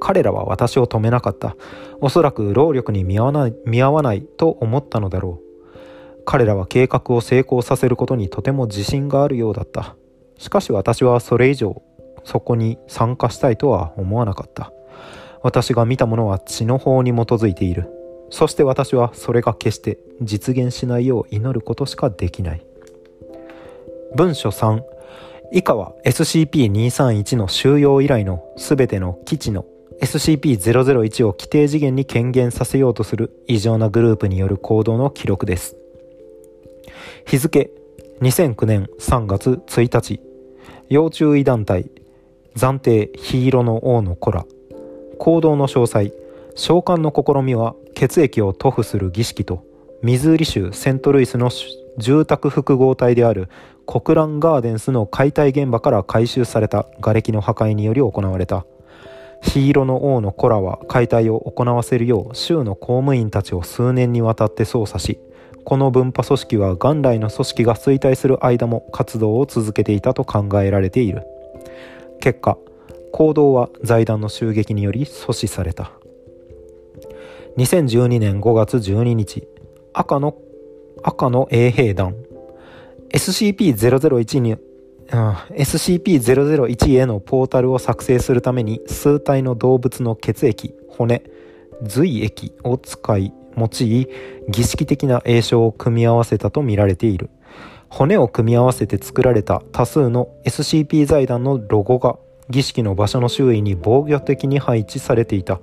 [0.00, 1.56] 彼らは私を止めなかった。
[2.00, 6.22] おそらく労力に見合わない見合わないと思ったのだろう。
[6.24, 9.96] 彼らは計画を成功させることにとても自信があるようだった。
[10.38, 11.82] しかし私はそれ以上
[12.24, 14.72] そこに参加したいとは思わなかった。
[15.42, 17.88] 私が見たものは血の法に基づいている。
[18.30, 22.64] そして私はそれが決して実現しないよう祈ることしかできない。
[24.16, 24.82] 文書3
[25.54, 29.66] 以下は SCP-231 の収容以来の全ての基地の
[30.00, 35.76] SCP-001 を規定次元に権限させようとする異常なグループによる行動の記録です。
[37.26, 37.70] 日付
[38.22, 40.20] 2009年3月1日
[40.88, 41.90] 要注意団体
[42.56, 44.46] 暫定ヒーロの王の子ら
[45.18, 46.14] 行動の詳細
[46.56, 49.64] 召喚の試みは血液を塗布する儀式と
[50.02, 51.50] ミズーリ州セントルイスの
[51.98, 53.48] 住宅複合体である
[53.86, 58.64] コクランガーデンスの解体現場から回収された瓦礫の破壊により行われた。
[59.42, 65.18] ヒーロの王のコラは解体を行わせるよう州の公務員たちを数年にわたって操作し
[65.64, 71.22] この分派組織は元来の組織が衰退する間も活動を続けていたと考えられている。
[72.20, 72.56] 結果
[73.12, 75.92] 行動は財団の襲撃により阻止された。
[77.56, 79.46] 2012年5月12日
[79.92, 80.36] 赤の
[81.02, 82.16] 赤の衛兵団
[83.12, 84.56] SCP-001 に
[85.10, 91.22] SCP-001 へのポータルを作成するために数体の動物の血液骨
[91.82, 94.08] 髄液を使い用い
[94.48, 97.30] 儀式的な栄称を組み合わせたとみられている。
[97.88, 102.16] 骨を組み合わせて作られた多数の SCP 財団のロゴが
[102.48, 105.60] 儀式の場所の周囲に防御的に配置されていた。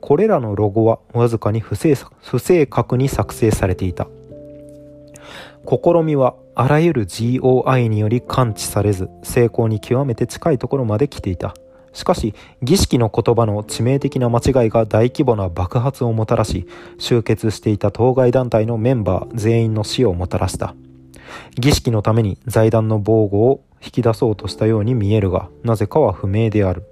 [0.00, 4.06] これらのロゴはわずかに不正不正確に作成されていた。
[5.66, 11.54] 試みはあらゆる GOI により感知されず成功に極めて近いところまで来ていた。
[11.92, 16.66] しかし儀式の言葉の致命的な間違いが大規模な爆発をもたらし
[16.98, 20.74] 集結していた当該団体のメンバー全員の死をもたらした。
[21.58, 26.84] 儀式のために財団の防護を引き出そうとしたように見えるがなぜかは不明である。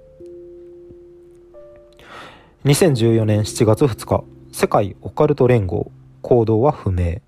[2.65, 5.91] 2014年7月2日世界オカルト連合
[6.23, 7.21] 行動は不明。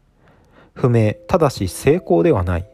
[0.78, 2.70] 不明ただし成功ではない。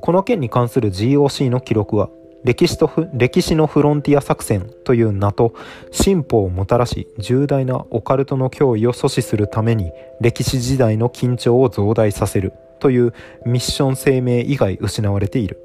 [0.00, 2.08] この件に関する GOC の記録は
[2.44, 5.54] 歴史と歴史のフロンティア作戦という名と
[5.90, 9.90] 進歩をもたらし重大なオカルトの脅威を阻止するために
[10.20, 13.12] 歴史時代の緊張を増大させるという
[13.44, 15.58] ミッション声明以外失われている。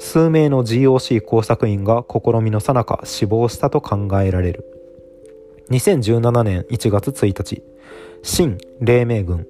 [0.00, 4.64] 数名の GOC 工作員が試みの最中死亡したと考えられる。
[5.70, 7.62] 2017年1月1日
[8.24, 9.46] 新黎明軍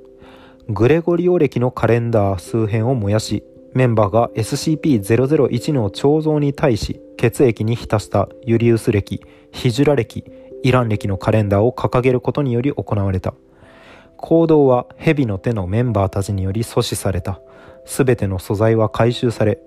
[0.72, 9.20] グレゴリオ暦のカレンダー数編を燃やしメンバーが SCP-001 の彫像に対し血液に浸したユリウス暦
[9.52, 10.24] ヒジュラ暦
[10.62, 13.34] イラン暦のカレンダーを掲げることにより行われた。
[14.16, 17.40] 行動は蛇の手のメンバーたちにより阻止された。
[17.86, 19.58] 全ての素材は回収され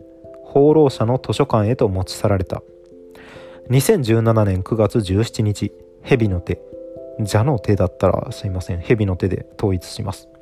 [0.44, 2.62] 放浪者の図書館へと持ち去られた。
[3.70, 5.72] 2017年9月17日
[6.04, 6.62] 蛇の手。
[7.18, 8.80] 蛇の手だったらすいません。
[8.80, 10.33] 蛇の手で統一します。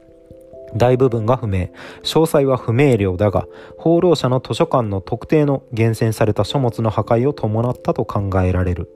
[0.76, 1.70] 大部分が不明。
[2.04, 8.90] 詳細は不明瞭だが放浪者の図書館の特定の厳選された書物の破壊を伴ったと考えられる。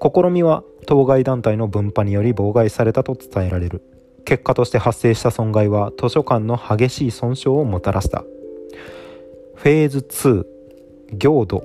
[0.00, 3.82] 試みは当該団体の分派により妨害されたと伝えられる。
[4.24, 8.24] 結果として発生した損害は図書館の激しい損傷をもたらした。
[9.54, 10.44] フェーズ2
[11.18, 11.64] 行度。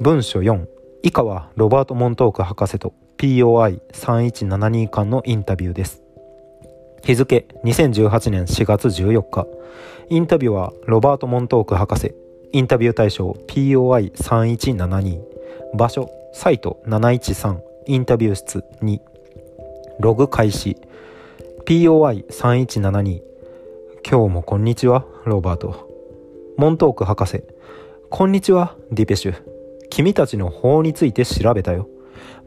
[0.00, 0.66] 文書4
[1.02, 6.07] 以下はロバート・モントーク博士と POI3172 間のインタビューです。
[7.04, 9.46] 日付2018年4月14日。
[10.10, 12.14] インタビューはロバート・モントーク博士。
[12.52, 15.20] インタビュー対象 POI3172
[15.74, 19.00] 場所サイト713インタビュー室2
[20.00, 20.76] ログ開始。
[21.66, 23.20] POI3172
[24.08, 25.88] 今日もこんにちはロバート。
[26.56, 27.44] モントーク博士。
[28.10, 29.34] こんにちはディペシュ。
[29.90, 31.88] 君たちの法について調べたよ。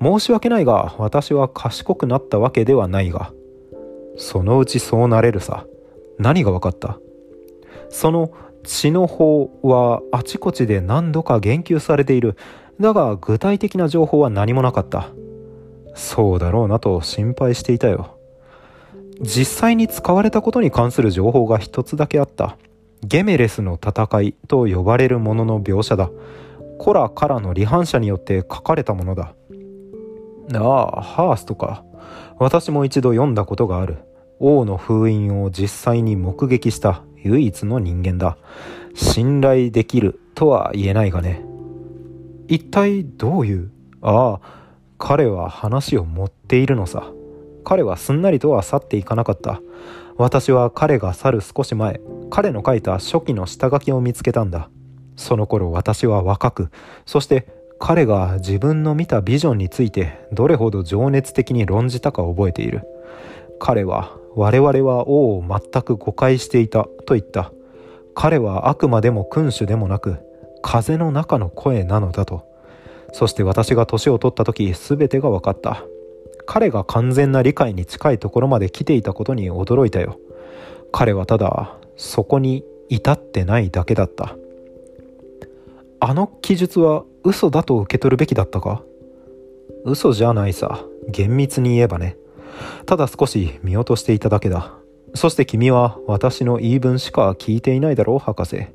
[0.02, 3.32] 申し訳ないが私は賢くなったわけではないが。
[4.18, 5.66] そのうちそうなれるさ。
[6.20, 7.00] 何が分かった？
[7.90, 8.32] その
[8.64, 12.38] 血の法はあちこちで何度か言及されている。
[12.80, 15.10] だが具体的な情報は何もなかった。
[15.94, 18.18] そうだろうなと心配していたよ。
[19.22, 22.58] 実際に使われたことに関する情報が一つだけあった。
[23.04, 26.10] ゲメレスの戦いと呼ばれるものの描写だ。
[26.80, 29.34] コラからの離反者によって書かれたものだ。
[30.54, 31.84] ああハーストか。
[32.42, 34.00] 私も一度読んだことがある。
[34.40, 37.04] 王の封印を実際に目撃した。
[37.18, 38.36] 唯一の人間だ。
[38.96, 41.46] 信頼できるとは言えないがね。
[42.48, 43.72] 一体どういう？
[44.02, 44.42] ああ
[44.98, 47.12] 彼は話を持っているのさ。
[47.64, 49.62] 彼はすんなりとは去っていかなかった。
[50.18, 52.02] 私は彼が去る少し前
[52.32, 54.72] 彼の書いた初期の下書きを見つけたんだ。
[55.16, 56.72] その頃私は若く
[57.06, 57.46] そして
[57.82, 62.84] 彼が自分の見たビジョンについてどれほど情熱的に論じたか覚えている。
[63.60, 67.52] 彼は我々は王を全く誤解していたと言った。
[68.14, 70.20] 彼はあくまでも君主でもなく
[70.62, 72.46] 風の中の声なのだと。
[73.14, 75.84] そして私が年を取った時全てが分かった。
[76.46, 80.20] 彼が完全な理解に近いところまで来ていたことに驚いたよ。
[80.92, 84.36] 彼はただそこに至ってないだけだった。
[86.00, 88.84] あの記述は嘘だと受け取るべきだったか？
[89.86, 90.86] 嘘じゃないさ。
[91.10, 92.18] 厳密に言えばね。
[92.86, 94.74] ただ少し見落としていただけだ。
[95.14, 98.68] そして君は私の言い分しか聞いていないだろう博士。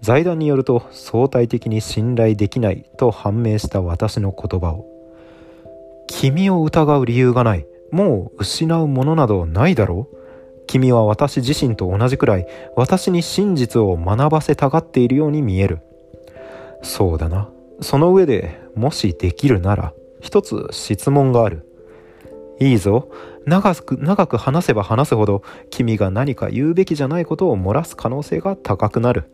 [0.00, 4.86] 財団によると相対的に信頼できないと判明した私の言葉を。
[6.06, 7.66] 君を疑う理由がない。
[7.90, 10.16] もう失うものなどないだろう。
[10.66, 15.80] 君は私自身と同じくらい私に真実を学ばせたがっているように見える。
[16.82, 17.48] そうだな。
[17.80, 21.66] その上でもしできるなら一つ質問がある。
[22.58, 23.10] いいぞ。
[23.46, 29.30] 長く長く話せば話すほど君が何か言うべきじゃないことを漏らす可能性が高くなる。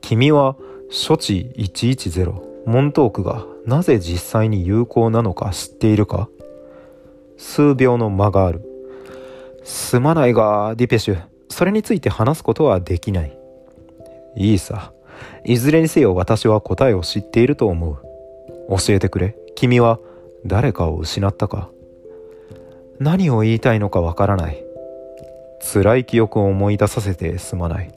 [0.00, 0.56] 君は
[0.88, 2.32] 処置110
[2.66, 6.28] モントークがなぜ実際に有効なのか知っているか。
[7.36, 8.62] 数秒の間がある。
[9.62, 11.22] すまないがディペシュ。
[11.48, 13.38] それについて話すことはできない。
[14.36, 14.92] いいさ。
[15.44, 17.98] いずれにせよ私は答えを知っていると思う
[18.78, 19.98] 教えてくれ君は
[20.46, 21.70] 誰かを失ったか
[22.98, 24.64] 何を言いたいのかわからない
[25.60, 27.92] 辛い記憶を思い出させてすまない。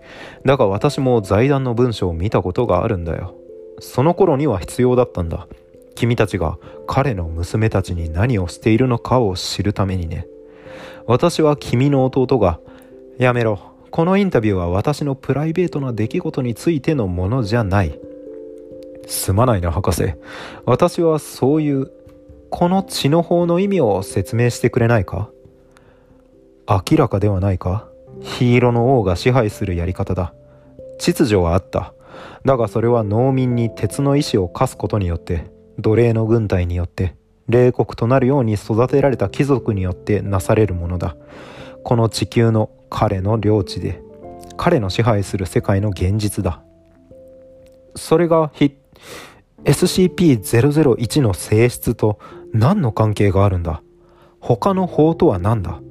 [0.45, 3.35] だが私も財団の文書を見たことがあるんだよ。
[3.79, 5.47] その頃には必要だったんだ。
[5.95, 6.57] 君たちが
[6.87, 10.27] 彼の娘たちに何をしているのかを知るためにね。
[11.07, 12.59] 私は君の弟が、
[13.17, 13.72] やめろ。
[13.95, 17.99] このインタビューは私のプライベートな出来事についてのものじゃない。
[19.05, 20.15] すまないな、博士。
[20.65, 21.91] 私はそういう、
[22.49, 25.29] この血の方の意味を説明してくれないか？
[26.67, 27.87] 明らかではないか？
[28.23, 30.33] 黄色の王が支配するやり方だ。
[30.97, 31.93] 秩序はあった。
[32.45, 37.15] だがそれは農民に鉄の意志を課すことによって奴隷の軍隊によって
[37.47, 41.15] 冷酷となるように育てられた貴族によってなされるものだ。
[41.83, 44.01] この地球の彼の領地で
[44.55, 46.61] 彼の支配する世界の現実だ。
[47.95, 48.51] それが
[49.65, 52.19] SCP-001 の性質と
[52.53, 53.81] 何の関係があるんだ？
[54.39, 55.81] 他の法とは何だ？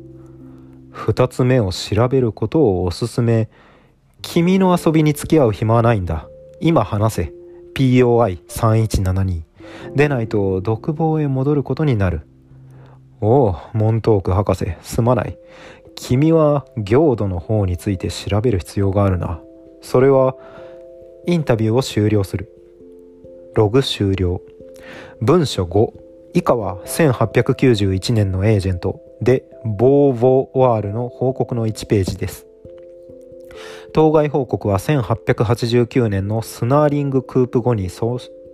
[0.91, 3.49] 二つ目を調べることをおすすめ
[4.21, 6.29] 君の遊びに付き合う暇はないんだ。
[6.61, 7.33] 今話せ。
[7.75, 9.43] POI3172
[9.97, 12.29] でないと独房へ戻ることになる。
[13.21, 14.75] おおモントーク博士。
[14.83, 15.39] すまない。
[16.05, 19.41] 君は行度の方について調べる必要があるな。
[19.83, 20.35] それは
[21.29, 22.53] インタビューを終了する。
[23.55, 24.41] ログ終了。
[25.21, 25.93] 文書5
[26.35, 29.01] 以下は1891年のエージェント。
[29.21, 32.49] でボーヴォワールの報告の1ページです。
[33.93, 37.91] 当該報告は1889年のスナーリングクープ後に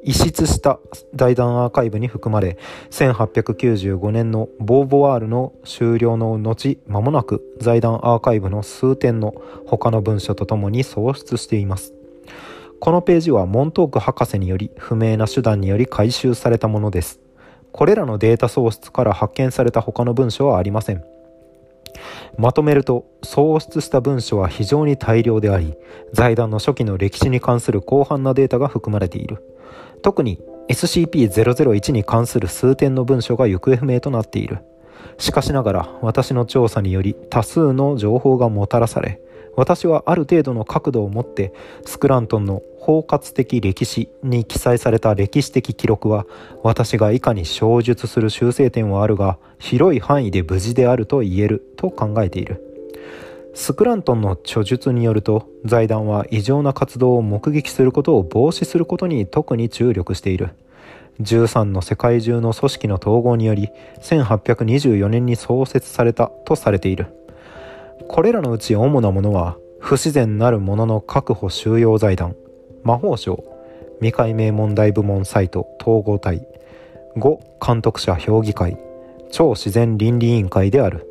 [0.03, 0.79] 遺失した
[1.15, 2.57] 財団アーカイブに含まれ
[2.91, 9.35] 1895年のボーヴォワールの終了の後間もなく財団アーカイブの数点の
[9.67, 11.95] 他の文書とともに喪失しています。
[12.81, 17.21] このページはモントーク博士により不明な手段により回収されたものです。
[17.73, 21.03] これらのデータ喪失から発見された他の文書はありません。
[22.37, 25.75] まとめると喪失した文書は非常に大量であり
[26.13, 29.58] 財団の初期の歴史に関する広範なデータが含まれている。
[30.03, 34.59] 特に SCP-001 に関する数点の文書が行方不明となっている。
[35.19, 39.21] しかしながら私の調査により多数の情報がもたらされ
[39.57, 41.53] 私はある程度の角度を持って
[41.85, 46.27] スクラントンの包括的歴史に記載された歴史的記録は
[46.63, 52.68] 私が以下に詳述する修正点はあるが広い範囲で無事であると言えると考えている。
[53.61, 60.51] スクラントンの著述によると財団は異常な活動を目撃することを防止することに特に注力している。
[61.21, 63.69] 13の世界中の組織の統合により
[64.01, 67.09] 1824年に創設されたとされている。
[68.07, 72.37] これらのうち主なものは不自然なるものの確保収容財団
[72.85, 73.43] 魔法省
[73.97, 76.47] 未解明問題部門サイト統合体
[77.17, 78.79] 5監督者評議会
[79.33, 81.08] 超自然倫理委員会である。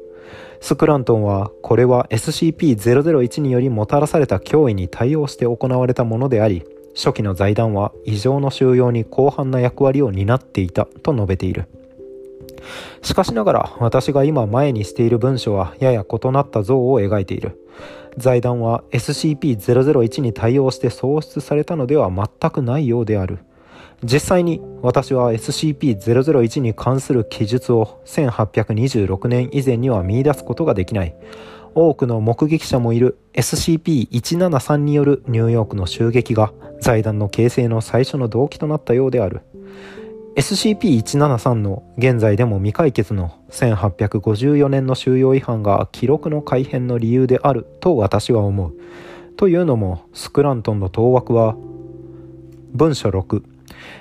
[0.62, 6.64] スクラントンはこれは SCP-001 によりもたらされた脅威に対応して行われたものであり
[6.96, 11.68] 初期の財団は異常の収容に広範な役割を担っていたと述べている。
[13.04, 17.64] しかしながら私が今前にしている文書はやや異なった像を描いている。
[18.18, 23.40] 財団は SCP-001 に対応して創出されたのでは全くないようである。
[24.04, 31.16] 実際に私は SCP-001 に関する記述を1826年以前には見出すことができない
[31.74, 39.42] 多くの目撃者もいる SCP-173 によるニューヨークの襲撃が財団の形成の最初の動機となったようである
[40.38, 48.76] SCP-173 の現在でも未解決の1854年の収容違反が記録の改変の理由であると私は思う。
[49.36, 51.56] というのもスクラントンの当枠は
[52.72, 53.57] 文書6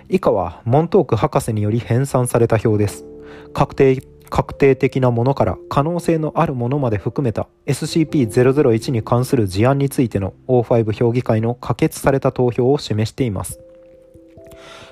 [0.09, 3.05] 以下はモントーク博士により編纂された表です。
[3.53, 13.61] 確定確定的なものから可能性のあるものまで含めた SCP-001 に関する事案についての O5 評議会の可決された投票を示しています。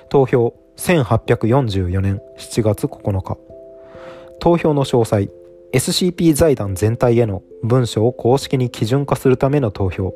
[0.09, 3.37] 投票1844年7月9日
[4.39, 5.29] 投票の詳細
[5.73, 10.13] SCP 財団全体への文書を公式に基準化するための投票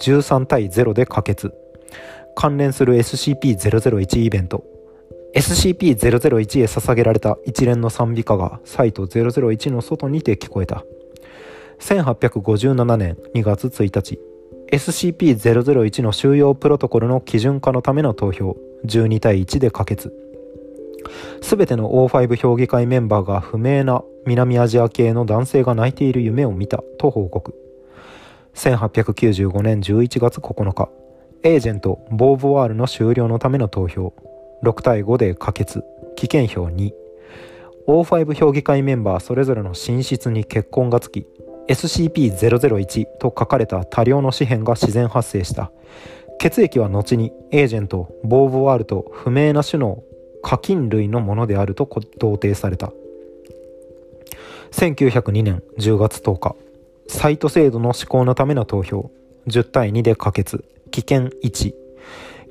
[0.00, 1.54] 13対0で可決
[2.34, 4.64] 関連する SCP-001 イベント。
[5.34, 10.84] SCP-001 へ捧げられた一連の賛美歌がサイト001の外にて聞こえた。
[11.80, 14.20] 1857年2月1日。
[14.72, 18.56] SCP-001 の収容プロトコルの基準化のための投票。
[18.86, 20.12] 12対1で可決。
[21.42, 27.54] すべての O5 評議会メンバーが不明な南アジア系の男性が泣いている夢を見たと報告。
[28.54, 31.03] 1895年11月9日。
[31.46, 34.14] エージェントボーヴォワールの終了のための投票。
[34.62, 35.84] 6対5で可決。
[36.16, 36.90] 危険票2
[37.86, 41.26] O5 評議会メンバーそれぞれの寝室に血痕がつき
[41.68, 45.70] SCP-001 と書かれた多量の紙片が自然発生した。
[46.38, 50.02] 血液は後にエージェントボーヴォワールと不明な種の
[50.42, 51.86] 課金類のものであると
[52.18, 52.90] 同定された。
[54.70, 56.56] 1902年10月10日。
[57.06, 59.10] サイト制度の施行のための投票。
[59.46, 60.64] 10対2で可決。
[60.90, 61.74] 危険1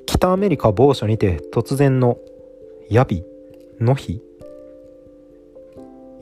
[0.06, 2.18] 北アメリカ某所にて突然の
[2.89, 3.24] ヤビ。
[3.80, 4.22] の日。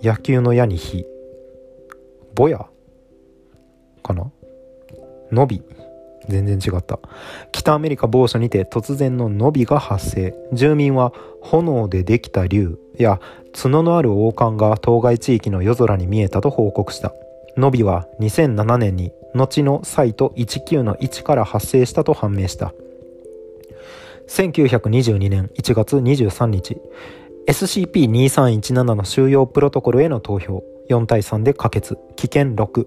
[0.01, 1.05] 野球の矢に火。
[2.33, 2.65] ボヤ
[4.03, 4.31] かな？
[5.31, 5.61] のび。
[6.27, 6.99] 全然違った。
[7.51, 10.33] 北アメリカ某所にて突然のノビが発生。
[10.53, 12.77] 住民は炎でできた竜。
[12.97, 13.19] や
[13.53, 17.13] 角のある王冠が当該地域の夜空に見えたと報告した。
[17.57, 22.73] ノビは2007年に後のサイト19の1から発生したと判明した。
[24.27, 26.77] 1922年1月23日、
[27.47, 32.85] SCP-2317 の収容プロトコルへの投票4対3で可決、危険6。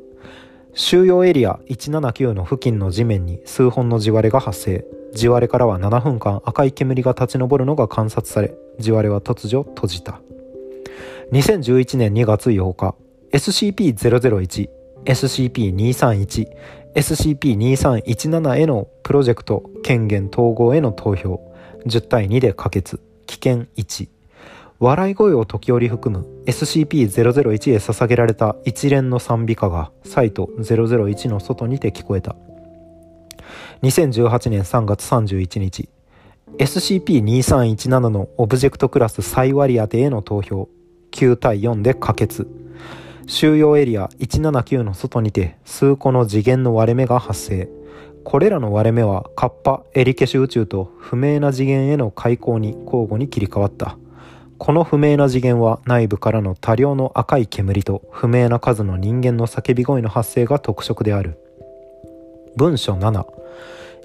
[0.76, 4.84] 収容エリア179の付近の地面に数本の地割れが発生
[5.14, 10.20] 地割れからは7分間赤い煙が立ち上るのが観察され地割れは突如閉じた
[11.32, 12.96] 2011年2月8日
[13.32, 14.68] SCP-001
[15.04, 16.48] SCP-231
[16.94, 21.52] SCP-2317 へのプロジェクト権限統合への投票
[21.86, 24.08] 10対2で可決危険1
[24.78, 32.36] 笑い声を時折含む SCP-001 へ捧げられた一連の賛美歌がサイト001の外にて聞こえた。
[33.82, 35.88] 2018年3月31日
[36.58, 40.68] SCP-2317 のオブジェクトクラス再割り当てへの投票
[41.12, 42.46] 9対4で可決。
[43.26, 47.68] 収容エリア179の外にて数個の次元の割れ目が発生。
[48.22, 53.98] これらの割れ目はカッパエリケシ宇宙と不明な次元への開口に交互に切り替わった。
[54.58, 61.38] この不明な次元は内部からの多量の赤い煙と不明な数の人間の叫び声の発生が特色である。
[62.56, 63.26] 文書7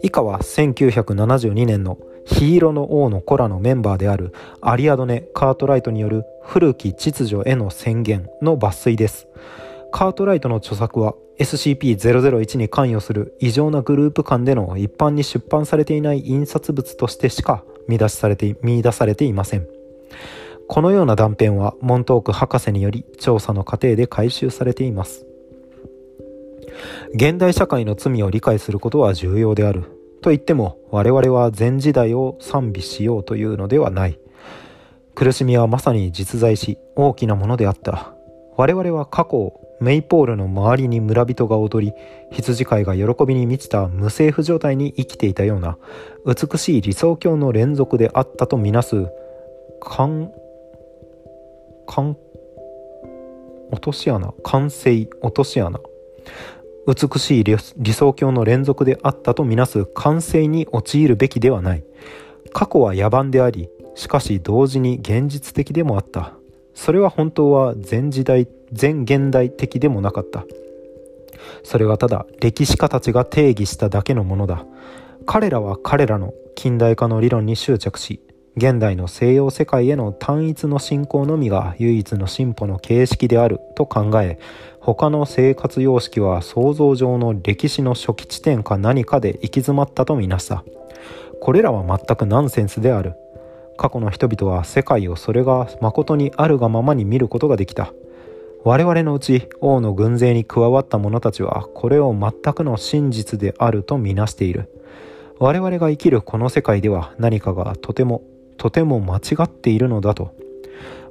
[0.01, 1.97] 以下は1972年の
[2.30, 9.27] ヒーロの王のコラのメンバーであるアリアドネ・カートライトによる古き秩序への宣言の抜粋です。
[9.91, 19.67] カートライトの著作は SCP-001 に関与する異常なグループ間での一般に出版されていない印刷物としてしか見出されて見出されていません。
[20.67, 25.25] このような断片はモントーク博士により調査の過程で回収されています。
[27.15, 29.98] 現代社会の罪を理解することは重要である。
[30.22, 34.20] と言っても我々は前時代を賛美しようというのではない。
[35.15, 38.13] 苦しみはまさに実在し大きなものであった。
[38.57, 41.93] 我々は過去メイポールの周りに村人が踊り
[42.32, 45.78] 羊飼いが喜びに満ちた無政府状態に生きていたような
[46.26, 49.07] 美しい理想郷の連続であったとみなす
[49.80, 50.32] 完
[51.88, 52.17] 完
[53.72, 55.80] 落とし穴完成落とし穴。
[56.89, 61.83] 美しい理想郷の連続であったとみなす完成に陥るべきではない。
[62.51, 66.33] 過去は野蛮でありしかし同時に現実的でもあった。
[66.73, 68.47] それは本当は前時代
[68.79, 70.45] 前現代的でもなかった。
[71.61, 74.65] それはただ歴史家たちが定義しただけのものだ。
[75.27, 78.19] 彼らは彼らの近代化の理論に執着し
[78.57, 84.39] 現代の西洋世界への単一の信仰のみが唯一の進歩の形式であると考え
[84.95, 90.63] 他の生活様式は想像上の歴史の初期地点か何かで行き詰まったとみなした
[91.41, 93.13] これらは全くナンセンスである。
[93.77, 97.93] 過去の人々は世界をそれが誠にあるがままに見ることができた。
[98.65, 104.69] 我々のうち王の軍勢に加わった者たちはこれを全くの真実であるとみなしている。
[105.37, 108.23] 我々が生きるこの世界では何かがとても
[108.57, 110.35] とても間違っているのだと。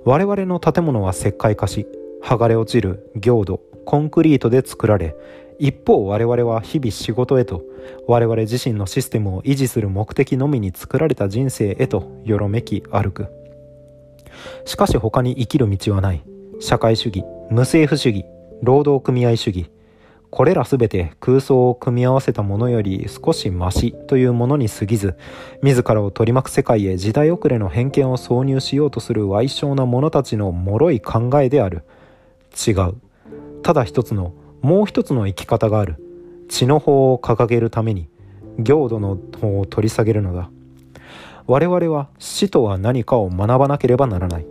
[0.04, 1.86] 我々の建物は石灰化し
[2.22, 5.14] 剥がれ落ちる行土コンクリートで作られ
[5.58, 7.62] 一方我々は日々仕事へと
[8.06, 13.26] 我々自身のシステムを維持する目的のみに作られた人生へとよろめき歩く。
[14.64, 16.22] しかし他に生きる道はない。
[16.60, 18.24] 社会主義無政府主義
[18.62, 19.70] 労働組合主義。
[20.30, 25.16] これらすべて空想を組み合わせたものより少しマシというものに過ぎず
[25.62, 31.82] 自らを取り巻く世界へ時代遅れの偏見を挿入しようとする歪小な者たちの脆い考えである。
[32.66, 32.94] 違う。
[33.62, 36.02] ただ一つのもう一つの生き方がある。
[36.48, 38.08] 血の法を掲げるために
[38.58, 40.50] 行土の法を取り下げるのだ。
[41.46, 44.46] 我々は死とは何かを学ばなければならない。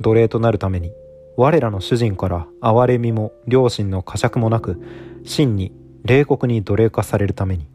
[0.00, 0.92] 奴隷となるために
[1.36, 4.80] 我らの主人から憐れみも良心の呵責もなく
[5.24, 5.72] 真に
[6.04, 7.66] 冷酷に奴隷化されるために。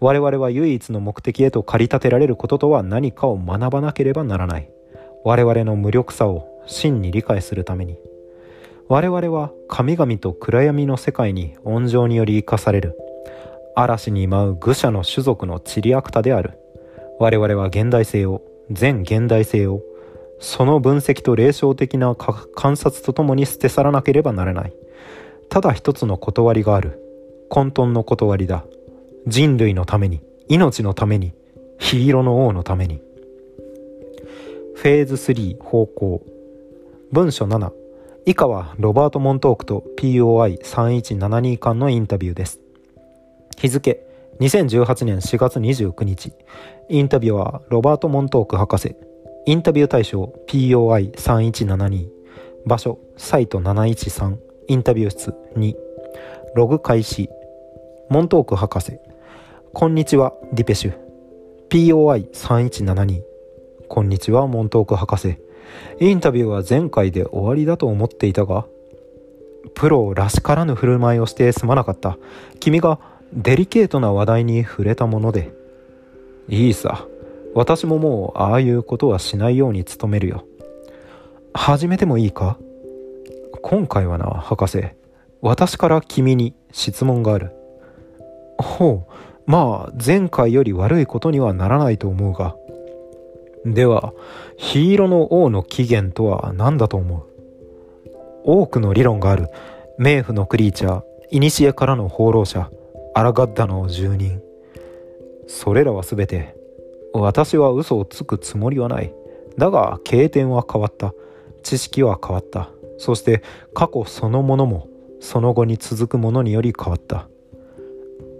[0.00, 4.70] 我々は唯一の目的へと駆り立てられることとは何かを学ばなければならない。
[5.24, 7.96] 我々の無力さを真に理解するために。
[8.86, 12.98] 我々は神々と暗闇の世界に温情により生かされる。
[13.74, 16.58] 嵐に舞う愚者の種族のチリアクタである。
[17.18, 19.80] 我々は現代性を全現代性を
[20.38, 24.74] その分析と霊障的な観察とともに捨て去らなければならない。
[25.48, 27.00] ただ一つの断りがある。
[27.48, 28.64] 混沌の断りだ。
[29.26, 31.32] 人類のために命のために
[31.78, 33.00] 黄色の王のために。
[34.74, 36.22] フェーズ3方向。
[37.10, 37.83] 文書7
[38.26, 42.58] 以下はロバート・モントークと POI3172 間のインタビューです。
[43.58, 44.00] 日付
[44.40, 46.32] 2018年4月29日
[46.88, 48.96] インタビューはロバート・モントーク博士。
[49.44, 52.08] インタビュー対象 POI3172
[52.64, 55.74] 場所サイト713インタビュー室2
[56.54, 57.28] ログ開始。
[58.08, 58.98] モントーク博士。
[59.74, 60.98] こんにちはディペシュ。
[61.68, 63.22] POI3172
[63.86, 65.43] こんにちはモントーク博士。
[66.00, 68.66] インタビューは前回で終わりだと思っていたが
[69.74, 72.18] プロらしからぬ振る舞いをしてすまなかった。
[72.60, 72.98] 君が
[73.32, 75.52] デリケートな話題に触れたもので
[76.48, 77.06] いいさ。
[77.54, 80.44] 私ももうああいうことはしないように努めるよ。
[81.54, 82.58] 始めてもいいか？
[83.62, 84.84] 今回はな博士。
[85.40, 87.52] 私から君に質問がある。
[88.58, 89.12] ほう。
[89.46, 92.56] まあ前回より悪いことにはならないと思うが。
[93.64, 94.12] では
[94.56, 97.22] ヒーロの王の起源とは何だと思う？
[98.44, 99.48] 多くの理論がある
[99.98, 102.70] 冥府のクリーチャー古からの放浪者
[103.14, 104.42] アラガッダの住人
[105.46, 106.54] それらは全て
[107.12, 109.14] 私は嘘をつくつもりはない。
[109.56, 111.14] だが、経験は変わった。
[111.62, 112.70] 知識は変わった。
[112.98, 113.40] そして
[113.72, 114.88] 過去そのものも
[115.20, 117.28] その後に続くものにより変わった。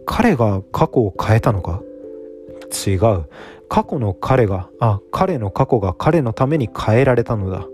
[0.06, 1.82] 彼が過去を変えたのか？
[2.86, 3.26] 違う。
[3.68, 7.66] 過去の彼が、あ、彼の過去が彼のために変えられたのだ。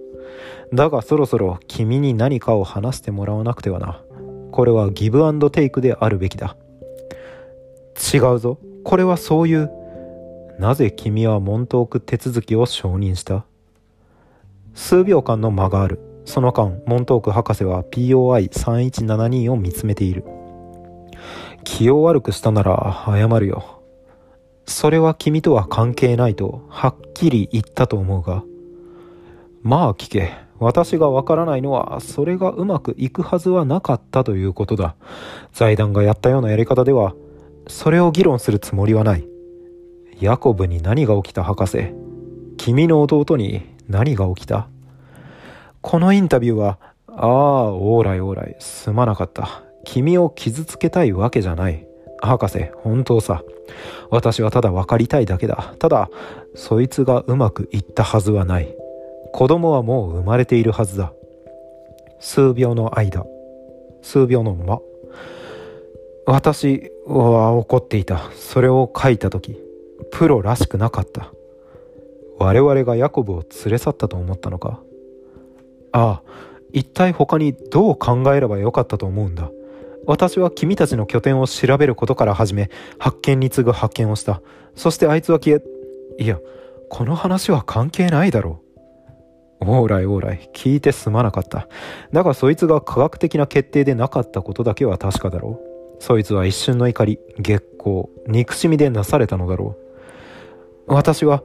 [0.72, 4.02] だがそろそろ君に何かを話してもらわなくてはな。
[4.52, 6.56] これはギブアンドテイクであるべきだ。
[8.14, 8.58] 違うぞ。
[8.84, 9.70] これはそういう。
[10.58, 13.44] なぜ君はモントーク手続きを承認した？
[14.74, 16.00] 数秒間の間がある。
[16.24, 20.24] その間、モントーク博士は POI3172 を見つめている。
[21.64, 23.79] 気を悪くしたなら謝るよ。
[24.66, 28.44] それは君とは関係ないとはっきり言ったと思うが。
[29.62, 30.32] まあ聞け。
[30.58, 34.94] 私がわからないのは、それがうまくいくはずはなかったということだ。
[35.52, 37.14] 財団がやったようなやり方では、
[37.66, 39.26] それを議論するつもりはない。
[40.20, 41.94] ヤコブに何が起きた博士。
[42.58, 44.68] 君の弟に何が起きた
[45.80, 49.64] このインタビューは、ああ、オーライオーライ、すまなかった。
[49.84, 51.86] 君を傷つけたいわけじゃない。
[52.20, 53.42] 博士、本当さ。
[54.10, 55.74] 私はただ分かりたいだけだ。
[55.78, 56.10] ただ、
[56.54, 58.74] そいつがうまくいったはずはない。
[59.32, 61.12] 子供はもう生まれているはずだ。
[62.18, 63.24] 数秒の間、
[64.02, 64.80] 数秒の間。
[66.26, 68.30] 私は怒っていた。
[68.34, 69.58] それを書いた時、
[70.12, 71.32] プロらしくなかった。
[72.38, 74.80] 我々がヤコブを連れ去ったと思ったのか
[75.92, 79.50] ああ、一体他にどう考えればよかったと思うんだ。
[80.06, 84.40] 私は君たちの拠点を調べることから始め、発見に次ぐ発見をした。
[84.74, 86.38] そしてあいつは消え、いや、
[86.88, 88.70] この話は関係ないだろう。
[89.66, 91.68] オーライオーライ、聞いてすまなかった。
[92.12, 95.60] だがそいつが科学的な決定でなかったことだけは確かだろ
[95.98, 96.02] う。
[96.02, 99.76] そいつは一瞬の怒り、月光、憎しみでなされたのだろ
[100.88, 100.94] う。
[100.94, 101.44] 私は、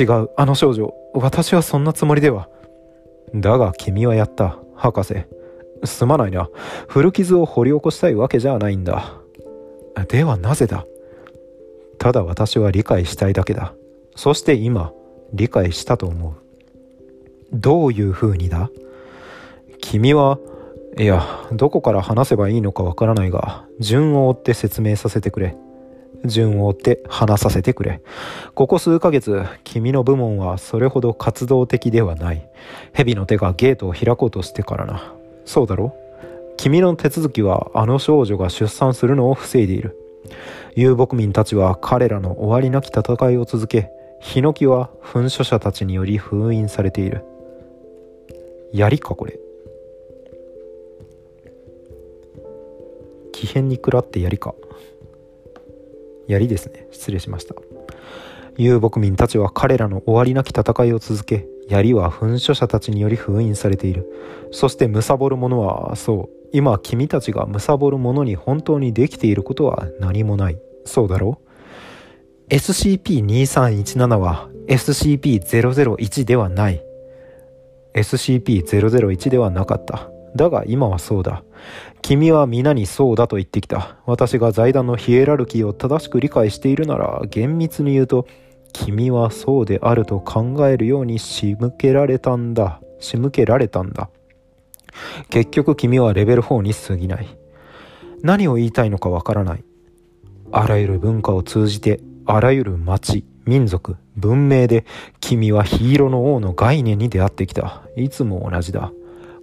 [0.00, 2.48] 違う、あの少女、私はそんなつもりでは。
[3.34, 5.24] だが君はやった、博士。
[5.84, 6.48] すまないな。
[6.88, 9.20] 古傷を掘り起こしたいわけじゃないんだ。
[10.08, 10.86] ではなぜだ？
[11.98, 13.74] ただ私は理解したいだけだ。
[14.16, 14.92] そして今、
[15.32, 16.34] 理解したと思う。
[17.52, 18.70] どういう風にだ？
[19.80, 20.38] 君は、
[20.98, 25.56] いや、どこから話せばいいのかわからないが、順を追って説明させてくれ。
[26.24, 28.00] 順を追って話させてくれ。
[28.54, 32.48] ここ数ヶ月、君の部門はそれほど活動的ではない。
[32.92, 35.14] 蛇の手がゲートを開こうとしてからな。
[35.44, 35.94] そうだろ？
[36.56, 39.98] 君の手続きはあの少女が出産するのを防いでいる。
[40.74, 43.90] 遊牧民たちは彼らの終わりなき戦いを続け、
[44.20, 47.24] ヒノキは噴射者たちにより封印されている。
[48.72, 49.38] 槍かこれ。
[53.32, 54.54] 奇変に食らって槍か。
[56.26, 56.86] 槍ですね。
[56.90, 57.54] 失礼しました。
[58.56, 64.10] 遊牧民たちは彼らの終わりなき戦いを続け、槍は噴射者たちにより封印されている。
[64.50, 70.58] そして貪る者は、そう、今君たちが貪る者に本当にできていることは何もない。
[70.84, 71.40] そうだろ
[72.50, 76.82] う ?SCP-2317 は SCP-001 ではない。
[77.94, 80.10] SCP-001 ではなかった。
[80.36, 81.44] だが今はそうだ。
[82.02, 83.96] 君は皆にそうだと言ってきた。
[84.04, 88.26] 私が財団のヒエラルキーを正しく理解しているなら、厳密に言うと、
[88.74, 92.82] 君はそうであると考えるように仕向けられたんだ。
[93.00, 94.10] 仕向けられたんだ。
[95.30, 97.38] 結局君はレベル4に過ぎない。
[98.22, 99.64] 何を言いたいのかわからない。
[100.52, 104.84] あらゆる文化を通じて、あらゆる町、民族、文明で、
[105.20, 107.82] 君はヒーローの王の概念に出会ってきた。
[107.96, 108.92] いつも同じだ。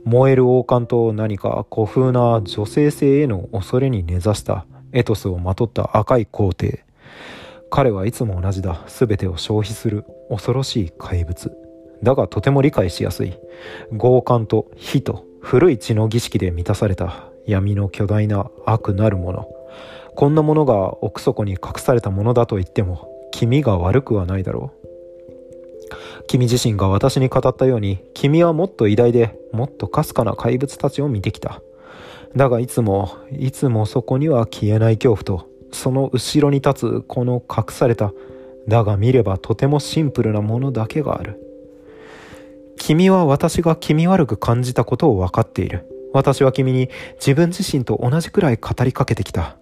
[0.03, 6.83] 燃える王冠と何か古風な女性性への恐れに根ざしたエトスをまとった赤い皇帝。
[7.71, 8.83] 彼はいつも同じだ。
[8.87, 11.51] 全てを消費する恐ろしい怪物。
[12.03, 13.39] だがとても理解しやすい。
[13.97, 19.47] 強姦と火と古い血の儀式で満たされた闇の巨大な悪なるもの。
[20.15, 24.81] こんなものが奥底に隠されたものだと言っても、君が悪くはないだろう。
[26.27, 31.61] 君自身が私に語ったように、君はもっと偉大で、もっとかすかな怪物たちを見てきた。
[32.35, 38.11] だがいつも、いつもそこには消えない恐怖と、その後ろに立つこの隠された
[38.67, 41.39] だが見ればとてもシンプルなものだけがある。
[42.77, 45.87] 君は私が気味悪く感じたことを分かっている。
[46.13, 49.57] 私は君に自分自身と同じくらい語りかけてきた。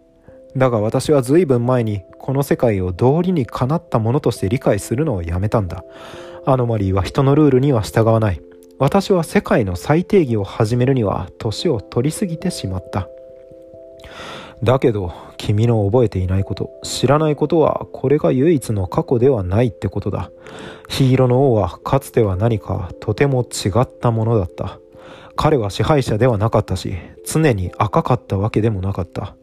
[0.55, 5.83] だが私は随分前にこの世界を道理にかなったものとして理解するのをやめたんだ。
[6.45, 8.41] アノマリーは人のルールには従わない。
[8.79, 13.07] 私は世界の再定義を始めるには年を取りすぎてしまった。
[14.63, 20.31] だけど君の覚えていないこと知らないことはこれが唯一の過去ではないってことだ。
[20.89, 24.79] ヒーローの王はかつては何かとても違ったものだった。
[25.35, 26.95] 彼は支配者ではなかったし
[27.25, 29.35] 常に赤かったわけでもなかった。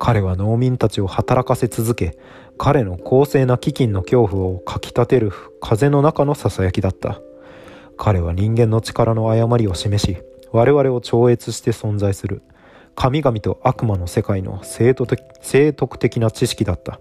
[0.00, 2.18] 彼は農民たちを働かせ続け
[2.56, 7.20] 彼の公正な飢饉の恐怖をかきたてる風の中のささやきだった。
[7.96, 10.18] 彼は人間の力の誤りを示し
[10.50, 12.42] 我々を超越して存在する。
[13.00, 16.98] 神々と悪魔の世界の生徳的な知識だった。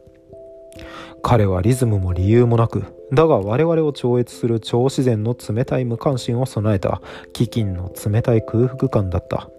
[1.24, 7.02] 彼はリズムも理由もなくだが我々を超越する超自然の冷たい無関心を備えた
[7.34, 9.50] 飢饉の冷たい空腹感だった。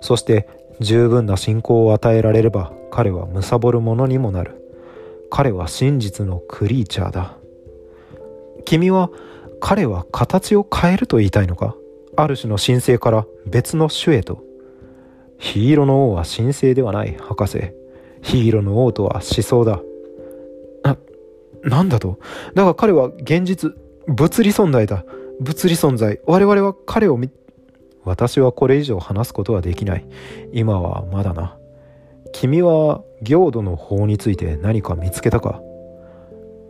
[0.00, 0.48] そして
[0.80, 4.60] 十分な信仰を与えられれば彼は貪るものにもなる。
[5.30, 7.36] 彼は真実のクリーチャーだ。
[8.64, 9.08] 君は
[9.60, 11.76] 彼は形を変えると言いたいのか？
[12.16, 14.44] ある種の神聖から別の種へと。
[15.38, 17.72] ヒーローの王は神聖ではない博士。
[18.22, 19.80] ヒーローの王とは思想だ。
[20.82, 20.96] な
[21.62, 22.18] なんだと？
[22.54, 23.72] だが彼は現実
[24.06, 25.04] 物理存在だ。
[25.40, 26.20] 物理存在。
[26.26, 27.30] 我々は彼を見
[28.04, 30.06] 私はこれ以上話すことはできない。
[30.52, 31.58] 今はまだな。
[32.32, 35.60] 君は行土の法について何か見つけたか？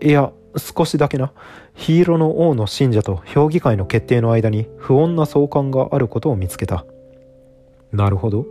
[0.03, 1.33] いや少しだけな。
[1.75, 6.87] ヒーローの王の信者と評議会の決定の間に不穏な相関があることを見つけた。
[7.93, 8.47] なるほど。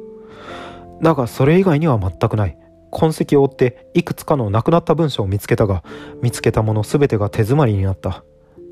[1.01, 2.57] だがそれ以外には全くない。
[2.91, 5.83] 痕跡を追っていくつかの亡くなった文書を見つけたが
[6.21, 8.23] 見つけたもの全てが手詰まりになった。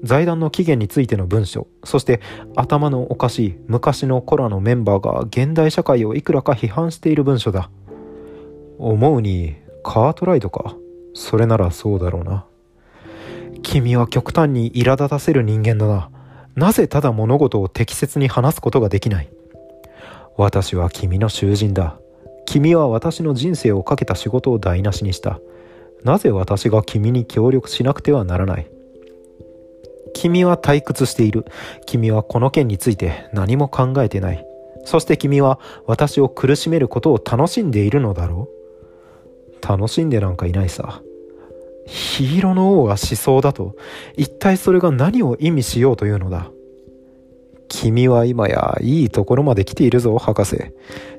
[0.04, 2.20] 財団の起源についての文書そして
[2.58, 7.70] 頭のおかしい昔のコラのメンバーが現代社会をいくらか批判している文書だ。
[8.80, 10.76] 思うにカートライドか。
[11.14, 12.46] それならそうだろうな。
[13.62, 16.10] 君は極端に苛立たせる人間だな。
[16.56, 19.30] なぜただ物事を適切に話すことができない。
[20.38, 22.00] 私は君の囚人だ。
[22.46, 25.40] 君は私の人生をかけた仕事を台無しにした。
[26.04, 28.70] なぜ私が君に協力しなくてはならない
[30.14, 31.46] 君は退屈している。
[31.86, 34.46] 君はこの件について何も考えてない。
[34.86, 38.50] そして君は私を苦しめることを楽しんでいるのだろ
[39.62, 41.02] う楽しんでなんかいないさ。
[41.86, 43.76] ヒーローの王が思想だと
[44.16, 46.50] 一体それが何を意味しようというのだ
[47.68, 50.58] 君は今やいいところまで来ているぞ博士。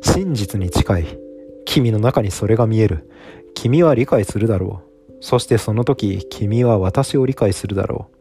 [0.01, 1.19] 真実に近い。
[1.65, 3.09] 君の中にそれが見える。
[3.55, 5.13] 君は理解するだろう。
[5.21, 8.17] そしてその時君は私を理解するだろう。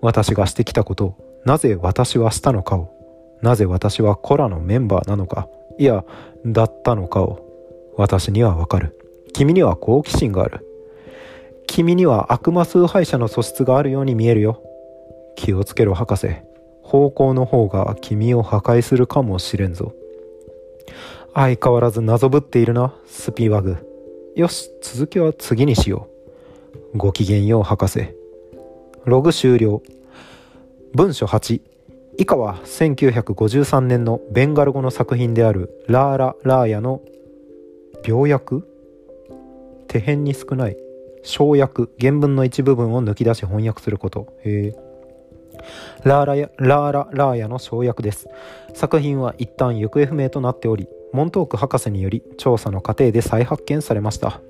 [0.00, 2.90] 私がしてきたことなぜ私はしたのかを。
[3.42, 5.48] なぜ私はコラのメンバーなのか。
[5.78, 6.04] いや
[6.46, 7.44] だったのかを。
[7.96, 8.98] 私にはわかる。
[9.32, 10.66] 君には好奇心がある。
[11.66, 14.62] 君には悪魔崇拝者の素質があるように見えるよ。
[15.36, 16.28] 気をつけろ博士。
[16.86, 19.92] 方向の方が君を破壊するかもしれんぞ。
[21.34, 23.76] 相変わらず謎ぶっているな、スピワグ。
[24.36, 26.08] よし、続きは次にしよ
[26.94, 26.98] う。
[26.98, 28.14] ごきげんよう博士。
[29.04, 29.82] ログ終了。
[30.94, 31.60] 文書8。
[32.18, 37.02] 以下は1953年のベンガル語の作品であるラーラ・ラーヤの
[38.06, 38.64] 病薬？
[39.88, 40.76] 手辺に少ない
[41.24, 44.85] 省略原文の一部分を抜き出し翻訳することへえ
[46.04, 48.28] ラーララーラ・ラーヤの省略です。
[48.74, 54.40] 作品は一旦行方不明となっておりモントーク博士により調査の過程で再発見されました。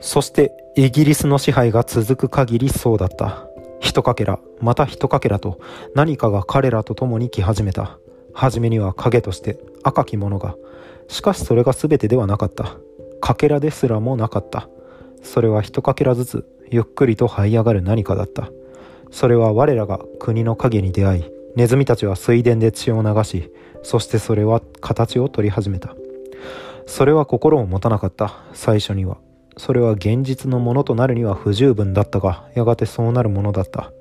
[0.00, 3.48] そしてイギリスの支配が続く限りそうだった。
[3.80, 5.60] 一かけらまた一かけらと
[5.94, 7.98] 何かが彼らと共に来始めた。
[8.32, 10.54] 初めには影として赤きものが。
[11.08, 12.76] しかしそれが全てではなかった。
[13.20, 14.68] かけらですらもなかった。
[15.22, 18.50] それは一かけらずつゆっくりと這い上がる何かだった。
[19.10, 21.24] それは我らが国の影に出会い
[21.56, 23.50] ネズミたちは水田で血を流し
[23.82, 25.94] そしてそれは形を取り始めた。
[26.86, 28.42] それは心を持たなかった。
[28.52, 29.18] 最初には。
[29.56, 33.92] それは現実のものとなるには不十分だったがやがてそうなるものだった。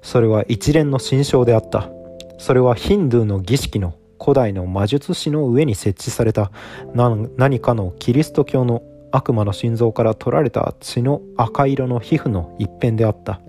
[0.00, 1.90] それは一連の心象であった。
[2.38, 6.50] それはヒンドゥーの儀式の古代の魔術師の上に設置された。
[6.94, 8.82] 何かのキリスト教の
[9.12, 13.40] 悪魔の心臓から取られた血の赤色の皮膚の一辺であった。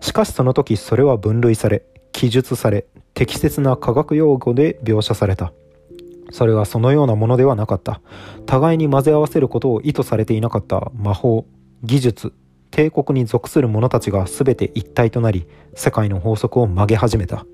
[0.00, 1.82] しかしその時それは分類され
[2.12, 5.52] 記述され適切な科学用語で描写された。
[6.30, 8.00] それはそのようなものではなかった。
[8.46, 10.90] 互いに混ぜ合わせることを意図されていなかった。
[10.94, 11.46] 魔法
[11.82, 12.32] 技術
[12.70, 17.46] 帝国に属する者たちが全て一体となり世界の法則を曲げ始めた。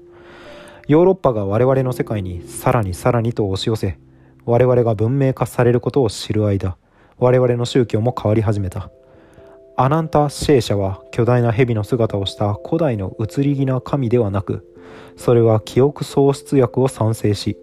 [0.91, 3.97] ヨーロッパが我々の世界にさらにさらにと押し寄せ
[4.45, 6.77] 我々が文明化されることを知る間
[7.21, 8.91] 我々の宗教も変わり始めた。
[9.77, 14.67] アナンタ・シェーシャは巨大な蛇の姿をした古代の移り気な神ではなく
[15.17, 17.57] それは記憶喪失薬を賛成し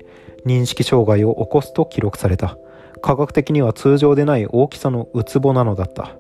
[0.45, 2.57] 認識障害を起こすと記録された。
[3.01, 6.15] 科学的には通常でない大きさのウツボなのだった。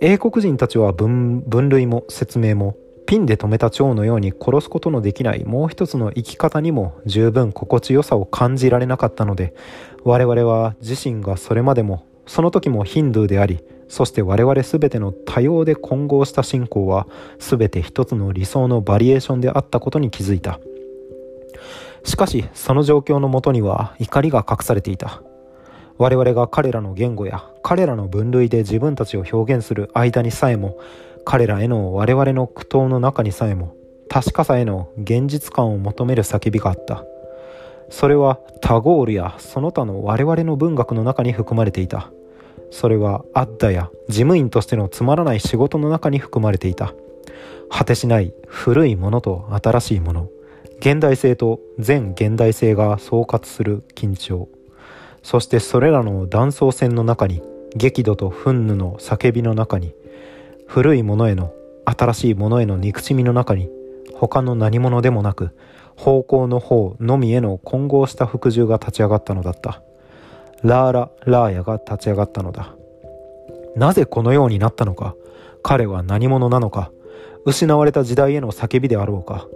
[0.00, 2.76] 英国人たちは分類も説明も
[3.08, 9.54] ピンで止めた蝶のように殺すことのできないもう一つの生き方にも十分心地よさを感じられなかったので
[10.04, 17.08] 我々は自身がそれまでもその時もヒンドゥーでありそして我々全ての多様で混合した信仰は
[17.38, 20.60] 全て一つの理想のバリエーションであったことに気づいた。
[22.04, 25.22] しかしその状況のもとには怒りが隠されていた。
[25.96, 30.78] 我々が彼らの言語や彼らの分類で自分たちを表現する間にさえも
[31.24, 33.74] 彼らへの我々の苦闘の中にさえも
[34.08, 37.04] 確かさへの現実感を求める叫びがあった。
[37.90, 42.10] それはタゴールやその他の我々の文学の中に含まれていた。
[42.70, 46.94] それはアッダや事務員としてのつまらない仕事の中に含まれていた。
[47.70, 50.30] 果てしない古いものと新しいもの
[50.80, 54.48] 現代性と全現代性が総括する緊張。
[55.22, 57.42] そしてそれらの断層線の中に
[57.74, 59.94] 激怒と憤怒の叫びの中に
[60.66, 61.52] 古いものへの
[61.84, 63.68] 新しいものへの憎しみの中に
[64.14, 65.50] 他の何者でもなく
[65.96, 69.82] 方向の方のみへの混合した服従が立ち上がったのだった。
[70.62, 72.74] ラーラ・ラーヤが立ち上がったのだ。
[73.76, 75.14] なぜこのようになったのか？
[75.62, 76.90] 彼は何者なのか？
[77.44, 79.46] 失われた時代への叫びであろうか？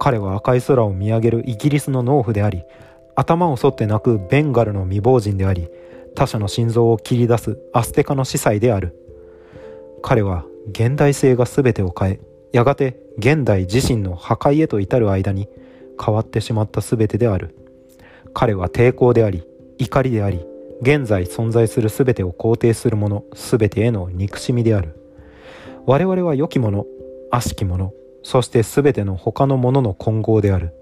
[0.00, 2.64] 彼は赤い空を見上げるイギリスの農夫であり
[3.14, 5.68] 頭を反って泣くベンガルの未亡人であり
[6.16, 8.96] 他者の心臓を切り出すアステカの司祭である。
[10.02, 12.20] 彼は現代性が全てを変え
[12.52, 15.48] やがて現代自身の破壊へと至る間に
[16.02, 17.54] 変わってしまった全てである。
[18.32, 19.44] 彼は抵抗であり
[19.80, 20.44] 怒りであり
[20.82, 24.94] 現在存在する全てを肯定するもの全てへの憎しみである。
[25.86, 26.84] 我々は良きもの
[27.30, 30.74] 悪しきものそして全ての他のものの混合である。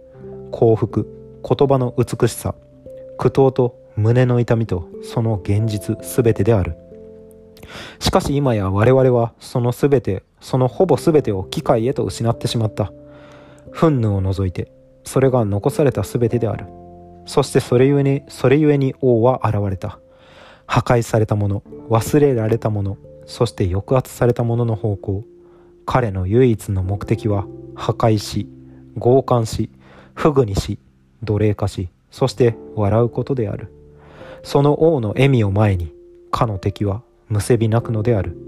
[0.50, 1.06] 幸福
[1.48, 2.56] 言葉の美しさ
[3.18, 6.76] 苦闘と胸の痛みとその現実全てである。
[8.00, 12.92] しかし今や我々はその全てそのほぼ全てを機械へと失ってしまった。
[13.72, 14.72] 憤怒を除いて
[15.04, 16.66] それが残された全てである。
[17.28, 20.00] そしてそれゆえにそれゆえに王は現れた。
[20.66, 25.24] 破壊されたもの忘れられたものそして抑圧されたものの方向。
[25.84, 28.48] 彼の唯一の目的は破壊し
[28.98, 29.70] 強姦し
[30.14, 30.78] 不具にし
[31.22, 33.72] 奴隷化しそして笑うことである。
[34.42, 35.92] その王の笑みを前に
[36.30, 38.38] かの敵はむせび泣くのである。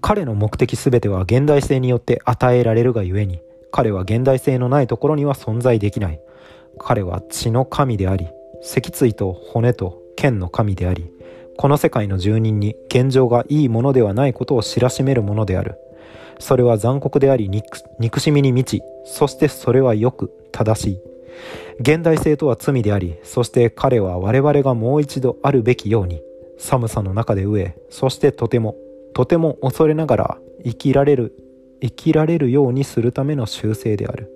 [0.00, 3.40] 彼の目的すべては現代性によって与えられるがゆえに
[3.72, 6.20] 彼は現代性のないところには存在できない。
[6.78, 8.28] 彼は血の神であり
[8.62, 11.10] 脊椎と骨と剣の神であり
[11.56, 15.78] この世界の住人に現状がいいものではないことを知らしめるものである。
[16.38, 21.00] それは残酷であり憎しみに満ち、そしてそれはよく正しい。
[21.80, 26.22] 現代性とは罪であり、そして彼は我々がもう一度あるべきように、
[26.58, 28.76] 寒さの中で飢え、そしてとても、
[29.14, 31.34] とても恐れながら生きられる、
[31.80, 34.30] 生きられるようにするための修正である。